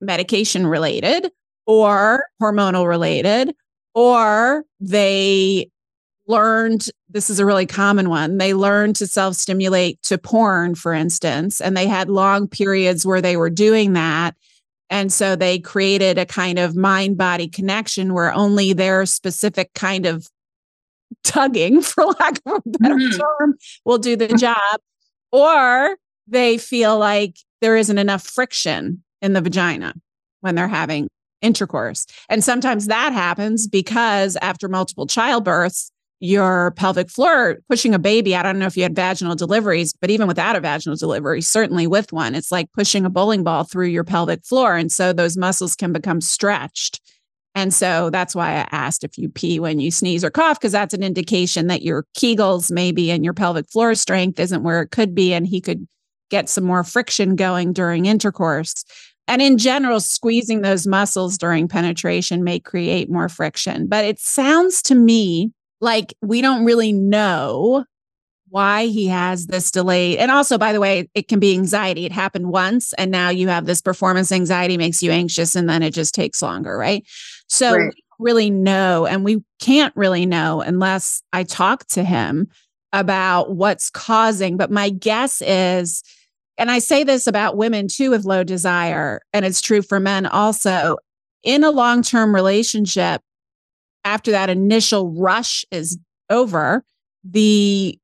medication 0.00 0.66
related 0.66 1.30
or 1.66 2.24
hormonal 2.42 2.86
related, 2.86 3.54
or 3.94 4.64
they 4.80 5.70
learned 6.26 6.86
this 7.08 7.30
is 7.30 7.38
a 7.38 7.46
really 7.46 7.66
common 7.66 8.08
one. 8.08 8.38
They 8.38 8.54
learned 8.54 8.96
to 8.96 9.06
self 9.06 9.36
stimulate 9.36 10.02
to 10.04 10.18
porn, 10.18 10.74
for 10.74 10.92
instance, 10.92 11.60
and 11.60 11.76
they 11.76 11.86
had 11.86 12.08
long 12.08 12.48
periods 12.48 13.06
where 13.06 13.20
they 13.20 13.36
were 13.36 13.50
doing 13.50 13.92
that. 13.94 14.34
And 14.90 15.12
so 15.12 15.34
they 15.34 15.58
created 15.58 16.18
a 16.18 16.26
kind 16.26 16.58
of 16.58 16.76
mind 16.76 17.16
body 17.16 17.48
connection 17.48 18.14
where 18.14 18.32
only 18.32 18.72
their 18.72 19.06
specific 19.06 19.72
kind 19.74 20.06
of 20.06 20.28
tugging, 21.24 21.80
for 21.82 22.04
lack 22.04 22.40
of 22.46 22.52
a 22.64 22.78
better 22.78 22.94
mm-hmm. 22.96 23.20
term, 23.20 23.54
will 23.84 23.98
do 23.98 24.16
the 24.16 24.28
job 24.28 24.80
or 25.32 25.96
they 26.28 26.58
feel 26.58 26.98
like 26.98 27.36
there 27.60 27.76
isn't 27.76 27.98
enough 27.98 28.22
friction 28.22 29.02
in 29.20 29.32
the 29.32 29.40
vagina 29.40 29.94
when 30.40 30.54
they're 30.54 30.68
having 30.68 31.08
intercourse. 31.42 32.06
And 32.28 32.42
sometimes 32.42 32.86
that 32.86 33.12
happens 33.12 33.66
because 33.66 34.36
after 34.40 34.68
multiple 34.68 35.06
childbirths, 35.06 35.90
your 36.24 36.70
pelvic 36.72 37.10
floor 37.10 37.58
pushing 37.68 37.94
a 37.94 37.98
baby. 37.98 38.34
I 38.34 38.42
don't 38.42 38.58
know 38.58 38.66
if 38.66 38.78
you 38.78 38.82
had 38.82 38.96
vaginal 38.96 39.34
deliveries, 39.34 39.92
but 39.92 40.08
even 40.08 40.26
without 40.26 40.56
a 40.56 40.60
vaginal 40.60 40.96
delivery, 40.96 41.42
certainly 41.42 41.86
with 41.86 42.14
one, 42.14 42.34
it's 42.34 42.50
like 42.50 42.72
pushing 42.72 43.04
a 43.04 43.10
bowling 43.10 43.44
ball 43.44 43.64
through 43.64 43.88
your 43.88 44.04
pelvic 44.04 44.42
floor. 44.42 44.74
And 44.74 44.90
so 44.90 45.12
those 45.12 45.36
muscles 45.36 45.76
can 45.76 45.92
become 45.92 46.22
stretched. 46.22 47.02
And 47.54 47.74
so 47.74 48.08
that's 48.08 48.34
why 48.34 48.52
I 48.52 48.68
asked 48.72 49.04
if 49.04 49.18
you 49.18 49.28
pee 49.28 49.60
when 49.60 49.80
you 49.80 49.90
sneeze 49.90 50.24
or 50.24 50.30
cough, 50.30 50.58
because 50.58 50.72
that's 50.72 50.94
an 50.94 51.02
indication 51.02 51.66
that 51.66 51.82
your 51.82 52.06
Kegels 52.16 52.70
maybe 52.70 53.10
and 53.10 53.22
your 53.22 53.34
pelvic 53.34 53.68
floor 53.70 53.94
strength 53.94 54.40
isn't 54.40 54.62
where 54.62 54.80
it 54.80 54.92
could 54.92 55.14
be. 55.14 55.34
And 55.34 55.46
he 55.46 55.60
could 55.60 55.86
get 56.30 56.48
some 56.48 56.64
more 56.64 56.84
friction 56.84 57.36
going 57.36 57.74
during 57.74 58.06
intercourse. 58.06 58.82
And 59.28 59.42
in 59.42 59.58
general, 59.58 60.00
squeezing 60.00 60.62
those 60.62 60.86
muscles 60.86 61.36
during 61.36 61.68
penetration 61.68 62.44
may 62.44 62.60
create 62.60 63.10
more 63.10 63.28
friction. 63.28 63.88
But 63.88 64.06
it 64.06 64.18
sounds 64.18 64.80
to 64.82 64.94
me 64.94 65.52
like 65.84 66.14
we 66.22 66.40
don't 66.40 66.64
really 66.64 66.92
know 66.92 67.84
why 68.48 68.86
he 68.86 69.08
has 69.08 69.46
this 69.48 69.70
delay. 69.70 70.16
And 70.16 70.30
also, 70.30 70.58
by 70.58 70.72
the 70.72 70.80
way, 70.80 71.08
it 71.14 71.26
can 71.26 71.40
be 71.40 71.54
anxiety. 71.54 72.06
It 72.06 72.12
happened 72.12 72.50
once, 72.50 72.92
and 72.94 73.10
now 73.10 73.28
you 73.28 73.48
have 73.48 73.66
this 73.66 73.80
performance 73.80 74.30
anxiety 74.30 74.76
makes 74.76 75.02
you 75.02 75.10
anxious, 75.10 75.56
and 75.56 75.68
then 75.68 75.82
it 75.82 75.92
just 75.92 76.14
takes 76.14 76.40
longer, 76.40 76.76
right? 76.78 77.04
So, 77.48 77.76
right. 77.76 77.94
really 78.18 78.50
know, 78.50 79.06
and 79.06 79.24
we 79.24 79.42
can't 79.60 79.94
really 79.96 80.24
know 80.24 80.60
unless 80.60 81.22
I 81.32 81.42
talk 81.42 81.86
to 81.88 82.04
him 82.04 82.48
about 82.92 83.56
what's 83.56 83.90
causing. 83.90 84.56
But 84.56 84.70
my 84.70 84.88
guess 84.88 85.42
is, 85.42 86.04
and 86.56 86.70
I 86.70 86.78
say 86.78 87.02
this 87.02 87.26
about 87.26 87.56
women 87.56 87.88
too 87.88 88.10
with 88.10 88.24
low 88.24 88.44
desire, 88.44 89.20
and 89.32 89.44
it's 89.44 89.60
true 89.60 89.82
for 89.82 89.98
men 89.98 90.26
also, 90.26 90.98
in 91.42 91.64
a 91.64 91.70
long 91.70 92.02
term 92.02 92.34
relationship, 92.34 93.20
after 94.04 94.30
that 94.30 94.50
initial 94.50 95.10
rush 95.12 95.64
is 95.70 95.98
over, 96.30 96.84
the 97.24 97.98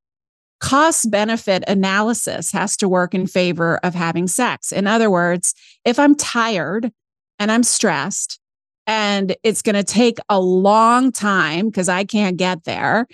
cost 0.61 1.11
benefit 1.11 1.65
analysis 1.67 2.53
has 2.53 2.77
to 2.77 2.89
work 2.89 3.15
in 3.15 3.27
favor 3.27 3.79
of 3.83 3.95
having 3.95 4.27
sex. 4.27 4.73
In 4.73 4.87
other 4.87 5.11
words, 5.11 5.55
if 5.85 5.99
I'm 5.99 6.15
tired 6.15 6.93
and 7.39 7.51
I'm 7.51 7.63
stressed 7.63 8.39
and 8.87 9.35
it's 9.43 9.63
going 9.63 9.77
to 9.77 9.85
take 9.85 10.19
a 10.29 10.41
long 10.41 11.13
time 11.13 11.67
because 11.67 11.89
I 11.89 12.05
can't 12.05 12.37
get 12.37 12.65
there. 12.65 13.07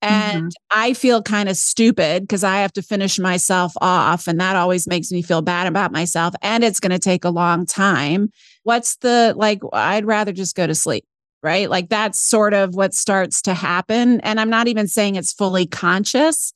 And 0.00 0.48
mm-hmm. 0.48 0.78
I 0.78 0.92
feel 0.92 1.22
kind 1.22 1.48
of 1.48 1.56
stupid 1.56 2.24
because 2.24 2.44
I 2.44 2.58
have 2.58 2.74
to 2.74 2.82
finish 2.82 3.18
myself 3.18 3.72
off. 3.80 4.26
And 4.26 4.38
that 4.38 4.54
always 4.54 4.86
makes 4.86 5.10
me 5.10 5.22
feel 5.22 5.40
bad 5.40 5.66
about 5.66 5.92
myself. 5.92 6.34
And 6.42 6.62
it's 6.62 6.78
going 6.78 6.90
to 6.90 6.98
take 6.98 7.24
a 7.24 7.30
long 7.30 7.64
time. 7.64 8.30
What's 8.64 8.96
the 8.96 9.32
like? 9.34 9.60
I'd 9.72 10.04
rather 10.04 10.32
just 10.32 10.56
go 10.56 10.66
to 10.66 10.74
sleep 10.74 11.06
right? 11.44 11.70
Like 11.70 11.90
that's 11.90 12.18
sort 12.18 12.54
of 12.54 12.74
what 12.74 12.94
starts 12.94 13.42
to 13.42 13.54
happen. 13.54 14.20
And 14.22 14.40
I'm 14.40 14.50
not 14.50 14.66
even 14.66 14.88
saying 14.88 15.16
it's 15.16 15.32
fully 15.32 15.66
conscious, 15.66 16.52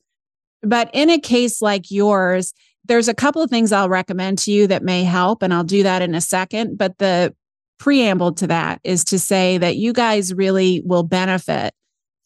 but 0.62 0.90
in 0.92 1.10
a 1.10 1.20
case 1.20 1.62
like 1.62 1.90
yours, 1.90 2.54
there's 2.84 3.08
a 3.08 3.14
couple 3.14 3.42
of 3.42 3.50
things 3.50 3.70
I'll 3.70 3.90
recommend 3.90 4.38
to 4.38 4.50
you 4.50 4.66
that 4.68 4.82
may 4.82 5.04
help, 5.04 5.42
and 5.42 5.52
I'll 5.52 5.62
do 5.62 5.82
that 5.82 6.00
in 6.00 6.14
a 6.14 6.22
second. 6.22 6.78
But 6.78 6.96
the 6.98 7.34
preamble 7.78 8.32
to 8.32 8.46
that 8.46 8.80
is 8.82 9.04
to 9.04 9.18
say 9.18 9.58
that 9.58 9.76
you 9.76 9.92
guys 9.92 10.32
really 10.32 10.82
will 10.84 11.02
benefit 11.02 11.74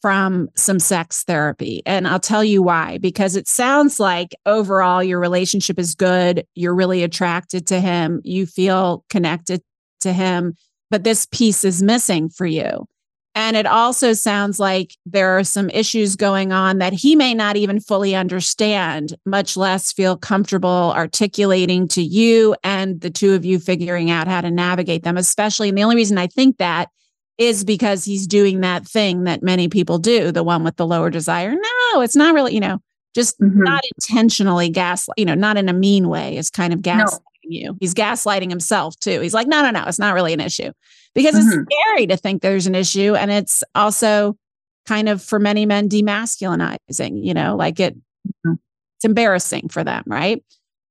from 0.01 0.49
some 0.57 0.79
sex 0.79 1.25
therapy. 1.25 1.83
And 1.85 2.09
I'll 2.09 2.21
tell 2.21 2.43
you 2.43 2.63
why, 2.63 2.99
because 2.99 3.37
it 3.37 3.47
sounds 3.47 4.01
like 4.01 4.35
overall 4.47 5.03
your 5.03 5.21
relationship 5.21 5.79
is 5.79 5.95
good. 5.95 6.45
You're 6.55 6.75
really 6.75 7.03
attracted 7.03 7.67
to 7.69 7.81
him. 7.81 8.21
You 8.25 8.47
feel 8.47 9.05
connected 9.11 9.63
to 10.01 10.13
him, 10.13 10.55
but 10.93 11.05
this 11.05 11.27
piece 11.33 11.65
is 11.65 11.83
missing 11.83 12.29
for 12.29 12.45
you. 12.45 12.87
And 13.35 13.57
it 13.57 13.65
also 13.65 14.13
sounds 14.13 14.61
like 14.61 14.95
there 15.07 15.39
are 15.39 15.43
some 15.43 15.71
issues 15.71 16.17
going 16.17 16.53
on 16.53 16.79
that 16.79 16.93
he 16.93 17.17
may 17.17 17.33
not 17.33 17.57
even 17.57 17.81
fully 17.81 18.15
understand, 18.15 19.17
much 19.25 19.57
less 19.57 19.91
feel 19.91 20.19
comfortable 20.19 20.93
articulating 20.95 21.89
to 21.89 22.03
you 22.03 22.55
and 22.63 23.01
the 23.01 23.09
two 23.09 23.33
of 23.33 23.43
you 23.43 23.59
figuring 23.59 24.11
out 24.11 24.29
how 24.29 24.43
to 24.43 24.51
navigate 24.51 25.03
them, 25.03 25.17
especially. 25.17 25.71
And 25.71 25.79
the 25.79 25.83
only 25.83 25.97
reason 25.97 26.19
I 26.19 26.27
think 26.27 26.59
that 26.59 26.91
is 27.39 27.65
because 27.65 28.05
he's 28.05 28.27
doing 28.27 28.61
that 28.61 28.87
thing 28.87 29.25
that 29.25 29.43
many 29.43 29.69
people 29.69 29.99
do, 29.99 30.31
the 30.31 30.45
one 30.45 30.63
with 30.63 30.77
the 30.77 30.87
lower 30.87 31.09
desire. 31.09 31.55
No, 31.55 32.03
it's 32.03 32.17
not 32.17 32.35
really, 32.35 32.53
you 32.53 32.61
know, 32.61 32.81
just 33.15 33.41
mm-hmm. 33.41 33.63
not 33.63 33.83
intentionally 33.97 34.69
gas, 34.69 35.09
you 35.17 35.25
know, 35.25 35.35
not 35.35 35.57
in 35.57 35.71
a 35.71 35.73
mean 35.73 36.11
way. 36.11 36.37
It's 36.37 36.51
kind 36.51 36.75
of 36.75 36.81
gaslighting 36.81 37.13
no. 37.13 37.32
You. 37.53 37.77
He's 37.81 37.95
gaslighting 37.95 38.51
himself 38.51 38.99
too. 38.99 39.21
He's 39.21 39.35
like, 39.35 39.47
no, 39.47 39.63
no, 39.63 39.71
no, 39.71 39.85
it's 39.87 39.99
not 39.99 40.15
really 40.15 40.33
an 40.33 40.41
issue 40.41 40.73
because 41.15 41.35
mm-hmm. 41.35 41.61
it's 41.61 41.75
scary 41.75 42.07
to 42.09 42.17
think 42.17 42.43
there's 42.43 42.67
an 42.67 42.75
issue. 42.75 43.15
And 43.15 43.31
it's 43.31 43.63
also 43.75 44.37
kind 44.87 45.09
of 45.09 45.23
for 45.23 45.39
many 45.39 45.67
men 45.67 45.89
demasculinizing, 45.89 47.25
you 47.25 47.35
know, 47.35 47.57
like 47.57 47.79
it, 47.81 47.95
mm-hmm. 47.97 48.55
it's 48.97 49.05
embarrassing 49.05 49.69
for 49.69 49.85
them. 49.85 50.03
Right. 50.07 50.43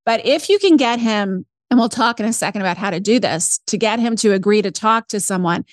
But 0.06 0.26
if 0.26 0.50
you 0.50 0.60
can 0.60 0.78
get 0.78 1.00
him, 1.00 1.46
and 1.70 1.80
we'll 1.80 1.90
talk 1.90 2.20
in 2.20 2.26
a 2.26 2.34
second 2.34 2.62
about 2.62 2.78
how 2.78 2.90
to 2.90 3.00
do 3.00 3.20
this, 3.20 3.60
to 3.68 3.78
get 3.78 4.00
him 4.00 4.16
to 4.18 4.34
agree 4.34 4.62
to 4.62 4.72
talk 4.72 5.08
to 5.10 5.20
someone, 5.20 5.64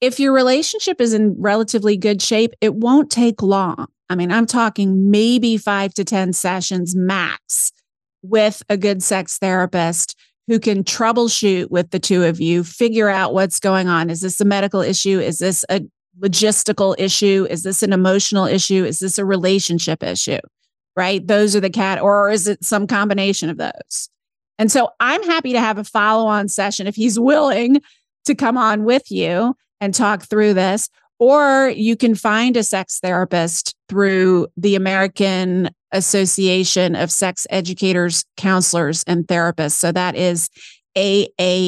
if 0.00 0.18
your 0.20 0.32
relationship 0.32 1.00
is 1.00 1.12
in 1.12 1.36
relatively 1.38 1.96
good 1.96 2.22
shape, 2.22 2.52
it 2.60 2.74
won't 2.74 3.10
take 3.10 3.42
long. 3.42 3.86
I 4.10 4.14
mean, 4.14 4.32
I'm 4.32 4.46
talking 4.46 5.10
maybe 5.10 5.56
five 5.56 5.92
to 5.94 6.04
10 6.04 6.32
sessions 6.32 6.96
max 6.96 7.72
with 8.22 8.62
a 8.68 8.76
good 8.76 9.02
sex 9.02 9.38
therapist 9.38 10.16
who 10.46 10.58
can 10.58 10.82
troubleshoot 10.82 11.70
with 11.70 11.90
the 11.90 11.98
two 11.98 12.24
of 12.24 12.40
you, 12.40 12.64
figure 12.64 13.08
out 13.08 13.34
what's 13.34 13.60
going 13.60 13.88
on. 13.88 14.10
Is 14.10 14.20
this 14.20 14.40
a 14.40 14.44
medical 14.44 14.80
issue? 14.80 15.20
Is 15.20 15.38
this 15.38 15.64
a 15.68 15.82
logistical 16.20 16.94
issue? 16.98 17.46
Is 17.50 17.62
this 17.62 17.82
an 17.82 17.92
emotional 17.92 18.46
issue? 18.46 18.84
Is 18.84 18.98
this 18.98 19.18
a 19.18 19.24
relationship 19.24 20.02
issue? 20.02 20.38
right? 20.98 21.24
Those 21.24 21.54
are 21.54 21.60
the 21.60 21.70
cat, 21.70 22.02
or 22.02 22.28
is 22.28 22.48
it 22.48 22.64
some 22.64 22.88
combination 22.88 23.48
of 23.48 23.56
those? 23.56 24.10
And 24.58 24.70
so 24.70 24.88
I'm 24.98 25.22
happy 25.22 25.52
to 25.52 25.60
have 25.60 25.78
a 25.78 25.84
follow 25.84 26.26
on 26.26 26.48
session 26.48 26.88
if 26.88 26.96
he's 26.96 27.20
willing 27.20 27.80
to 28.24 28.34
come 28.34 28.58
on 28.58 28.82
with 28.82 29.08
you 29.08 29.54
and 29.80 29.94
talk 29.94 30.24
through 30.24 30.54
this. 30.54 30.90
Or 31.20 31.72
you 31.74 31.96
can 31.96 32.16
find 32.16 32.56
a 32.56 32.64
sex 32.64 32.98
therapist 32.98 33.76
through 33.88 34.48
the 34.56 34.74
American 34.74 35.70
Association 35.92 36.94
of 36.94 37.10
Sex 37.10 37.46
Educators, 37.50 38.24
Counselors, 38.36 39.04
and 39.06 39.26
Therapists. 39.26 39.72
So 39.72 39.92
that 39.92 40.14
is 40.16 40.48
AASECT.org, 40.96 41.66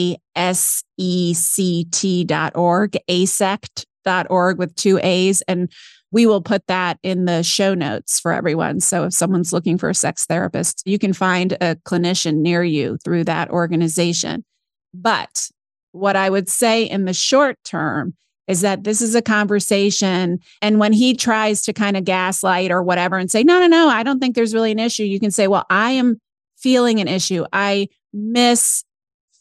ASECT.org 3.09 4.59
with 4.59 4.75
two 4.75 4.99
A's. 5.03 5.43
And 5.43 5.73
we 6.13 6.27
will 6.27 6.43
put 6.43 6.67
that 6.67 6.99
in 7.03 7.25
the 7.27 7.43
show 7.43 7.75
notes 7.75 8.19
for 8.19 8.33
everyone. 8.33 8.81
So 8.81 9.05
if 9.05 9.13
someone's 9.13 9.53
looking 9.53 9.79
for 9.79 9.89
a 9.89 9.95
sex 9.95 10.27
therapist, 10.27 10.83
you 10.85 10.99
can 10.99 11.13
find 11.13 11.53
a 11.61 11.77
clinician 11.87 12.39
near 12.39 12.65
you 12.65 12.99
through 13.05 13.25
that 13.25 13.51
organization. 13.51 14.45
But 14.93 15.49
what 15.93 16.17
I 16.17 16.31
would 16.31 16.49
say 16.49 16.85
in 16.85 17.05
the 17.05 17.15
short 17.15 17.59
term 17.65 18.15
is 18.51 18.63
that 18.63 18.83
this 18.83 19.01
is 19.01 19.15
a 19.15 19.23
conversation. 19.23 20.41
And 20.61 20.81
when 20.81 20.93
he 20.93 21.15
tries 21.15 21.63
to 21.63 21.73
kind 21.73 21.97
of 21.97 22.05
gaslight 22.05 22.73
or 22.73 22.83
whatever 22.83 23.17
and 23.17 23.31
say, 23.31 23.45
no, 23.45 23.61
no, 23.61 23.69
no, 23.69 23.89
I 23.89 24.03
don't 24.03 24.19
think 24.19 24.35
there's 24.35 24.53
really 24.53 24.73
an 24.73 24.81
issue, 24.81 25.05
you 25.05 25.21
can 25.21 25.31
say, 25.31 25.47
well, 25.47 25.65
I 25.71 25.93
am 25.93 26.21
feeling 26.59 26.99
an 27.01 27.07
issue. 27.07 27.45
I 27.53 27.87
miss 28.13 28.83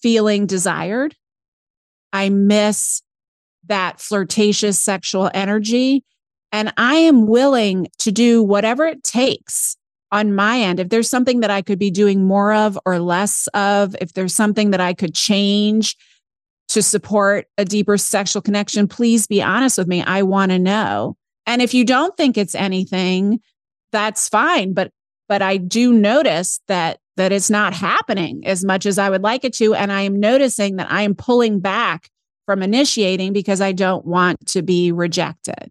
feeling 0.04 0.46
desired. 0.46 1.16
I 2.14 2.30
miss 2.30 3.02
that 3.66 4.00
flirtatious 4.00 4.80
sexual 4.80 5.32
energy. 5.34 6.04
And 6.52 6.72
I 6.78 6.96
am 6.96 7.26
willing 7.26 7.88
to 8.00 8.12
do 8.12 8.44
whatever 8.44 8.86
it 8.86 9.04
takes 9.04 9.76
on 10.12 10.36
my 10.36 10.60
end. 10.60 10.80
If 10.80 10.90
there's 10.90 11.10
something 11.10 11.40
that 11.40 11.50
I 11.50 11.64
could 11.64 11.80
be 11.80 11.90
doing 11.90 12.26
more 12.26 12.54
of 12.54 12.78
or 12.86 13.00
less 13.00 13.48
of, 13.56 13.96
if 14.00 14.14
there's 14.14 14.36
something 14.36 14.70
that 14.70 14.82
I 14.82 14.94
could 14.94 15.16
change 15.16 15.96
to 16.70 16.82
support 16.82 17.48
a 17.58 17.66
deeper 17.66 17.98
sexual 17.98 18.42
connection, 18.42 18.88
please 18.88 19.28
be 19.28 19.42
honest 19.42 19.78
with 19.78 19.88
me. 19.88 20.04
I 20.04 20.24
want 20.24 20.52
to 20.52 20.60
know. 20.60 21.18
And 21.46 21.62
if 21.62 21.74
you 21.74 21.84
don't 21.84 22.16
think 22.16 22.38
it's 22.38 22.56
anything, 22.56 23.40
that's 23.92 24.30
fine. 24.30 24.74
But 24.74 24.92
but 25.28 25.42
I 25.42 25.58
do 25.58 25.94
notice 25.94 26.60
that 26.68 27.00
that 27.18 27.32
it's 27.32 27.50
not 27.50 27.74
happening 27.74 28.46
as 28.46 28.64
much 28.64 28.86
as 28.86 28.98
I 28.98 29.10
would 29.10 29.24
like 29.24 29.44
it 29.44 29.54
to. 29.56 29.76
And 29.76 29.92
I 29.92 30.02
am 30.02 30.20
noticing 30.20 30.78
that 30.78 30.90
I 30.90 31.02
am 31.02 31.16
pulling 31.16 31.60
back 31.60 32.10
from 32.46 32.64
initiating 32.64 33.34
because 33.34 33.62
I 33.62 33.74
don't 33.74 34.06
want 34.06 34.48
to 34.48 34.62
be 34.62 34.92
rejected. 34.92 35.70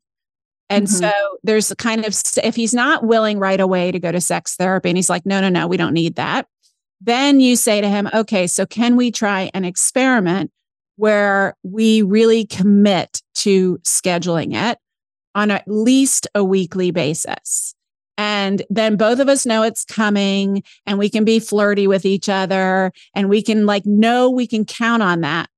And 0.69 0.87
mm-hmm. 0.87 1.09
so 1.09 1.13
there's 1.43 1.71
a 1.71 1.77
kind 1.77 2.05
of, 2.05 2.15
if 2.45 2.55
he's 2.55 2.75
not 2.75 3.03
willing 3.05 3.39
right 3.39 3.59
away 3.59 3.91
to 3.91 3.99
go 3.99 4.13
to 4.13 4.21
sex 4.21 4.57
therapy 4.57 4.91
and 4.91 4.99
he's 4.99 5.09
like, 5.09 5.25
no, 5.25 5.41
no, 5.41 5.49
no, 5.49 5.67
we 5.67 5.79
don't 5.79 5.95
need 5.95 6.17
that. 6.17 6.47
Then 7.01 7.41
you 7.41 7.57
say 7.57 7.81
to 7.81 7.89
him, 7.89 8.09
okay, 8.13 8.47
so 8.47 8.67
can 8.67 8.97
we 8.97 9.11
try 9.11 9.51
an 9.55 9.65
experiment 9.65 10.51
where 10.99 11.55
we 11.63 12.03
really 12.03 12.45
commit 12.45 13.23
to 13.37 13.79
scheduling 13.79 14.55
it 14.55 14.79
on 15.35 15.51
at 15.51 15.65
least 15.67 16.27
a 16.35 16.45
weekly 16.45 16.91
basis? 16.91 17.75
And 18.17 18.63
then 18.69 18.97
both 18.97 19.21
of 19.21 19.29
us 19.29 19.47
know 19.47 19.63
it's 19.63 19.85
coming 19.85 20.63
and 20.85 20.99
we 20.99 21.09
can 21.09 21.25
be 21.25 21.39
flirty 21.39 21.87
with 21.87 22.05
each 22.05 22.29
other 22.29 22.93
and 23.15 23.29
we 23.29 23.43
can 23.43 23.65
like 23.65 23.87
know 23.87 24.29
we 24.29 24.47
can 24.47 24.65
count 24.65 25.03
on 25.03 25.21
that 25.23 25.49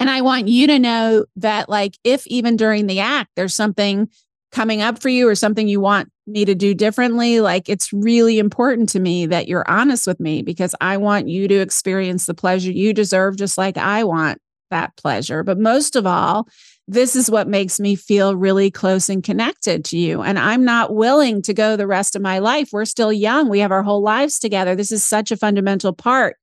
and 0.00 0.08
I 0.08 0.20
want 0.20 0.48
you 0.48 0.66
to 0.68 0.78
know 0.78 1.24
that, 1.36 1.68
like, 1.68 1.98
if 2.04 2.26
even 2.26 2.56
during 2.56 2.86
the 2.86 3.00
act 3.00 3.30
there's 3.36 3.54
something 3.54 4.08
coming 4.50 4.82
up 4.82 5.00
for 5.00 5.08
you 5.08 5.28
or 5.28 5.34
something 5.34 5.68
you 5.68 5.80
want 5.80 6.10
me 6.26 6.44
to 6.44 6.54
do 6.54 6.74
differently, 6.74 7.40
like, 7.40 7.68
it's 7.68 7.92
really 7.92 8.38
important 8.38 8.88
to 8.90 9.00
me 9.00 9.26
that 9.26 9.48
you're 9.48 9.68
honest 9.70 10.06
with 10.06 10.20
me 10.20 10.42
because 10.42 10.74
I 10.80 10.96
want 10.96 11.28
you 11.28 11.48
to 11.48 11.54
experience 11.56 12.26
the 12.26 12.34
pleasure 12.34 12.72
you 12.72 12.92
deserve, 12.92 13.36
just 13.36 13.58
like 13.58 13.76
I 13.76 14.04
want 14.04 14.40
that 14.70 14.96
pleasure. 14.96 15.42
But 15.42 15.58
most 15.58 15.96
of 15.96 16.06
all, 16.06 16.48
this 16.86 17.14
is 17.14 17.30
what 17.30 17.48
makes 17.48 17.78
me 17.78 17.94
feel 17.94 18.34
really 18.34 18.70
close 18.70 19.08
and 19.08 19.22
connected 19.22 19.84
to 19.86 19.98
you. 19.98 20.22
And 20.22 20.38
I'm 20.38 20.64
not 20.64 20.94
willing 20.94 21.42
to 21.42 21.54
go 21.54 21.76
the 21.76 21.86
rest 21.86 22.16
of 22.16 22.22
my 22.22 22.38
life. 22.38 22.70
We're 22.72 22.86
still 22.86 23.12
young. 23.12 23.48
We 23.48 23.60
have 23.60 23.72
our 23.72 23.82
whole 23.82 24.02
lives 24.02 24.38
together. 24.38 24.74
This 24.74 24.92
is 24.92 25.04
such 25.04 25.30
a 25.30 25.36
fundamental 25.36 25.92
part 25.92 26.36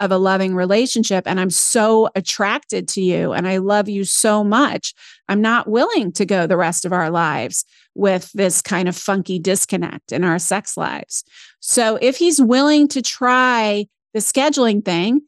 of 0.00 0.12
a 0.12 0.18
loving 0.18 0.54
relationship 0.54 1.24
and 1.26 1.40
I'm 1.40 1.50
so 1.50 2.08
attracted 2.14 2.88
to 2.88 3.00
you 3.00 3.32
and 3.32 3.48
I 3.48 3.58
love 3.58 3.88
you 3.88 4.04
so 4.04 4.44
much. 4.44 4.94
I'm 5.28 5.40
not 5.40 5.68
willing 5.68 6.12
to 6.12 6.24
go 6.24 6.46
the 6.46 6.56
rest 6.56 6.84
of 6.84 6.92
our 6.92 7.10
lives 7.10 7.64
with 7.94 8.30
this 8.32 8.62
kind 8.62 8.88
of 8.88 8.96
funky 8.96 9.38
disconnect 9.38 10.12
in 10.12 10.22
our 10.22 10.38
sex 10.38 10.76
lives. 10.76 11.24
So 11.60 11.98
if 12.00 12.16
he's 12.16 12.40
willing 12.40 12.86
to 12.88 13.02
try 13.02 13.86
the 14.14 14.20
scheduling 14.20 14.84
thing, 14.84 15.22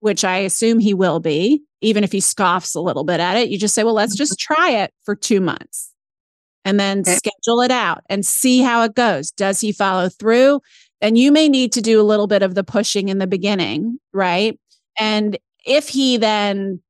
which 0.00 0.24
I 0.24 0.38
assume 0.38 0.78
he 0.78 0.94
will 0.94 1.20
be, 1.20 1.62
even 1.80 2.04
if 2.04 2.12
he 2.12 2.20
scoffs 2.20 2.74
a 2.74 2.80
little 2.80 3.04
bit 3.04 3.20
at 3.20 3.36
it, 3.36 3.48
you 3.50 3.58
just 3.58 3.74
say, 3.74 3.84
well, 3.84 3.94
let's 3.94 4.16
just 4.16 4.38
mm-hmm. 4.38 4.54
try 4.54 4.70
it 4.82 4.92
for 5.04 5.14
two 5.14 5.40
months 5.40 5.92
and 6.64 6.78
then 6.78 7.00
okay. 7.00 7.14
schedule 7.14 7.60
it 7.60 7.70
out 7.70 8.02
and 8.08 8.26
see 8.26 8.60
how 8.60 8.82
it 8.82 8.94
goes. 8.94 9.30
Does 9.30 9.60
he 9.60 9.72
follow 9.72 10.08
through? 10.08 10.60
And 11.00 11.16
you 11.18 11.32
may 11.32 11.48
need 11.48 11.72
to 11.72 11.80
do 11.80 12.00
a 12.00 12.02
little 12.02 12.26
bit 12.26 12.42
of 12.42 12.54
the 12.54 12.64
pushing 12.64 13.08
in 13.08 13.18
the 13.18 13.26
beginning, 13.26 13.98
right? 14.12 14.58
And 14.98 15.38
if 15.64 15.88
he 15.88 16.16
then 16.16 16.80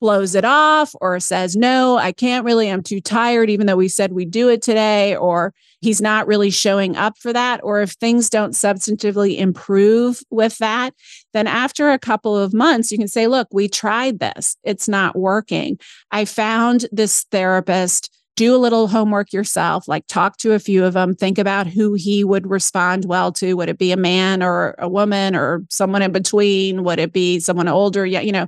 blows 0.00 0.34
it 0.34 0.44
off 0.44 0.94
or 1.00 1.18
says, 1.18 1.56
no, 1.56 1.96
I 1.96 2.12
can't 2.12 2.44
really, 2.44 2.70
I'm 2.70 2.82
too 2.82 3.00
tired, 3.00 3.48
even 3.48 3.66
though 3.66 3.76
we 3.76 3.88
said 3.88 4.12
we'd 4.12 4.30
do 4.30 4.50
it 4.50 4.60
today, 4.60 5.16
or 5.16 5.54
he's 5.80 6.02
not 6.02 6.26
really 6.26 6.50
showing 6.50 6.96
up 6.96 7.16
for 7.18 7.32
that, 7.32 7.60
or 7.62 7.80
if 7.80 7.92
things 7.92 8.28
don't 8.28 8.52
substantively 8.52 9.38
improve 9.38 10.20
with 10.30 10.58
that, 10.58 10.92
then 11.32 11.46
after 11.46 11.90
a 11.90 11.98
couple 11.98 12.36
of 12.36 12.52
months, 12.52 12.92
you 12.92 12.98
can 12.98 13.08
say, 13.08 13.26
look, 13.26 13.48
we 13.52 13.68
tried 13.68 14.18
this, 14.18 14.56
it's 14.64 14.86
not 14.86 15.16
working. 15.16 15.78
I 16.10 16.26
found 16.26 16.86
this 16.92 17.24
therapist 17.30 18.12
do 18.36 18.54
a 18.54 18.58
little 18.58 18.86
homework 18.86 19.32
yourself, 19.32 19.88
like 19.88 20.06
talk 20.06 20.36
to 20.38 20.52
a 20.52 20.58
few 20.58 20.84
of 20.84 20.92
them, 20.92 21.14
think 21.14 21.38
about 21.38 21.66
who 21.66 21.94
he 21.94 22.22
would 22.22 22.48
respond 22.48 23.06
well 23.06 23.32
to. 23.32 23.54
Would 23.54 23.70
it 23.70 23.78
be 23.78 23.92
a 23.92 23.96
man 23.96 24.42
or 24.42 24.74
a 24.78 24.88
woman 24.88 25.34
or 25.34 25.64
someone 25.70 26.02
in 26.02 26.12
between? 26.12 26.84
Would 26.84 26.98
it 26.98 27.12
be 27.12 27.40
someone 27.40 27.66
older? 27.66 28.04
Yeah, 28.04 28.20
you 28.20 28.32
know, 28.32 28.46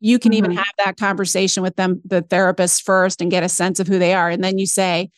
you 0.00 0.18
can 0.18 0.32
mm-hmm. 0.32 0.38
even 0.38 0.50
have 0.52 0.74
that 0.84 0.96
conversation 0.96 1.62
with 1.62 1.76
them, 1.76 2.00
the 2.04 2.22
therapist 2.22 2.82
first, 2.82 3.20
and 3.20 3.30
get 3.30 3.44
a 3.44 3.48
sense 3.48 3.78
of 3.80 3.86
who 3.86 3.98
they 3.98 4.12
are. 4.12 4.28
And 4.28 4.42
then 4.42 4.58
you 4.58 4.66
say, 4.66 5.10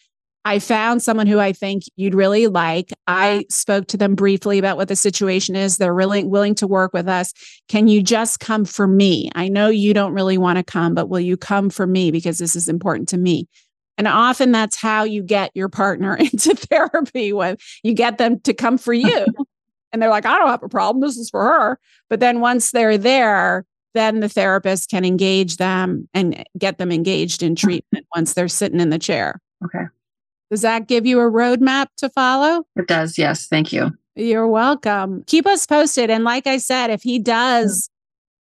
I 0.45 0.59
found 0.59 1.03
someone 1.03 1.27
who 1.27 1.39
I 1.39 1.53
think 1.53 1.83
you'd 1.97 2.15
really 2.15 2.47
like. 2.47 2.91
I 3.07 3.45
spoke 3.51 3.89
to 3.89 3.99
them 3.99 4.15
briefly 4.15 4.59
about 4.59 4.79
what 4.79 4.89
the 4.89 4.97
situation 4.97 5.55
is. 5.55 5.77
They're 5.77 5.95
really 5.95 6.25
willing 6.25 6.55
to 6.57 6.67
work 6.67 6.95
with 6.95 7.09
us. 7.09 7.35
Can 7.69 7.89
you 7.89 8.03
just 8.03 8.41
come 8.41 8.65
for 8.65 8.87
me? 8.87 9.31
I 9.35 9.49
know 9.49 9.69
you 9.69 9.93
don't 9.93 10.15
really 10.15 10.39
want 10.39 10.57
to 10.57 10.65
come, 10.65 10.95
but 10.95 11.11
will 11.11 11.21
you 11.21 11.37
come 11.37 11.69
for 11.69 11.87
me 11.87 12.11
because 12.11 12.39
this 12.39 12.57
is 12.57 12.69
important 12.69 13.09
to 13.11 13.19
me? 13.19 13.49
And 13.99 14.09
often 14.09 14.53
that's 14.53 14.77
how 14.77 15.05
you 15.05 15.23
get 15.23 15.51
your 15.55 15.69
partner 15.69 16.17
into 16.21 16.55
therapy 16.55 17.33
when 17.33 17.57
you 17.83 17.95
get 17.95 18.19
them 18.19 18.41
to 18.41 18.55
come 18.55 18.79
for 18.79 18.93
you. 18.93 19.27
and 19.93 20.01
they're 20.01 20.11
like, 20.11 20.27
I 20.27 20.39
don't 20.39 20.49
have 20.49 20.63
a 20.63 20.69
problem. 20.69 21.03
This 21.03 21.17
is 21.17 21.31
for 21.31 21.45
her. 21.45 21.79
But 22.09 22.21
then 22.21 22.41
once 22.41 22.71
they're 22.71 22.99
there, 22.99 23.65
then 23.95 24.21
the 24.21 24.29
therapist 24.29 24.91
can 24.91 25.05
engage 25.05 25.57
them 25.57 26.09
and 26.15 26.45
get 26.57 26.79
them 26.79 26.93
engaged 26.93 27.43
in 27.43 27.57
treatment 27.57 28.07
once 28.15 28.35
they're 28.35 28.49
sitting 28.49 28.81
in 28.81 28.91
the 28.91 28.99
chair. 28.99 29.41
Okay. 29.65 29.85
Does 30.51 30.63
that 30.63 30.89
give 30.89 31.07
you 31.07 31.21
a 31.21 31.31
roadmap 31.31 31.87
to 31.99 32.09
follow? 32.09 32.65
It 32.77 32.89
does. 32.89 33.19
Yes. 33.19 33.47
Thank 33.47 33.73
you. 33.73 33.91
You're 34.17 34.49
welcome. 34.49 35.23
Keep 35.27 35.47
us 35.47 35.67
posted. 35.67 36.11
And 36.11 36.25
like 36.25 36.47
I 36.47 36.59
said, 36.59 36.91
if 36.91 37.03
he 37.03 37.19
does 37.19 37.89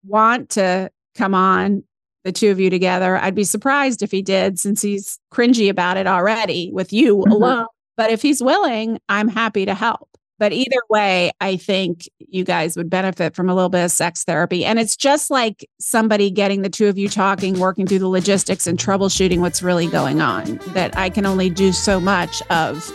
want 0.06 0.50
to 0.52 0.92
come 1.16 1.36
on, 1.36 1.84
the 2.24 2.32
two 2.32 2.52
of 2.52 2.60
you 2.60 2.70
together. 2.70 3.18
I'd 3.18 3.36
be 3.36 3.44
surprised 3.44 4.02
if 4.02 4.12
he 4.12 4.22
did 4.22 4.60
since 4.60 4.82
he's 4.82 5.20
cringy 5.34 5.70
about 5.70 5.98
it 5.98 6.08
already 6.08 6.70
with 6.74 6.92
you 6.92 7.18
mm-hmm. 7.18 7.32
alone. 7.32 7.66
But 7.98 8.12
if 8.12 8.22
he's 8.22 8.42
willing, 8.42 9.00
I'm 9.10 9.28
happy 9.28 9.66
to 9.66 9.74
help. 9.74 10.10
But 10.40 10.54
either 10.54 10.80
way, 10.90 11.32
I 11.42 11.58
think 11.58 12.10
you 12.18 12.46
guys 12.46 12.78
would 12.78 12.90
benefit 12.90 13.36
from 13.36 13.50
a 13.50 13.54
little 13.54 13.70
bit 13.70 13.84
of 13.84 13.92
sex 13.92 14.24
therapy. 14.24 14.64
And 14.64 14.80
it's 14.80 14.96
just 14.96 15.30
like 15.30 15.70
somebody 15.80 16.32
getting 16.32 16.62
the 16.62 16.70
two 16.70 16.88
of 16.88 16.98
you 16.98 17.10
talking, 17.10 17.60
working 17.60 17.86
through 17.86 18.00
the 18.00 18.08
logistics 18.08 18.66
and 18.66 18.80
troubleshooting 18.80 19.40
what's 19.40 19.62
really 19.62 19.88
going 19.88 20.22
on 20.22 20.60
that 20.68 20.98
I 20.98 21.10
can 21.10 21.26
only 21.26 21.50
do 21.50 21.74
so 21.74 22.00
much 22.00 22.42
of 22.44 22.90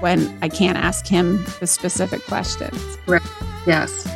when 0.00 0.36
I 0.42 0.48
can't 0.48 0.76
ask 0.76 1.06
him 1.06 1.44
the 1.60 1.68
specific 1.68 2.22
questions. 2.24 2.98
Right. 3.06 3.22
Yes. 3.66 4.08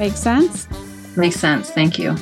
Makes 0.00 0.18
sense? 0.18 0.68
Makes 1.16 1.36
sense. 1.36 1.70
Thank 1.70 1.96
you. 1.98 2.16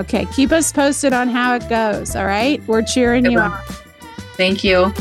Okay, 0.00 0.26
keep 0.26 0.52
us 0.52 0.72
posted 0.72 1.12
on 1.12 1.28
how 1.28 1.54
it 1.54 1.68
goes. 1.68 2.16
All 2.16 2.26
right, 2.26 2.60
we're 2.66 2.82
cheering 2.82 3.24
you 3.30 3.38
on. 3.38 3.58
Thank 4.36 4.64
you. 4.64 4.92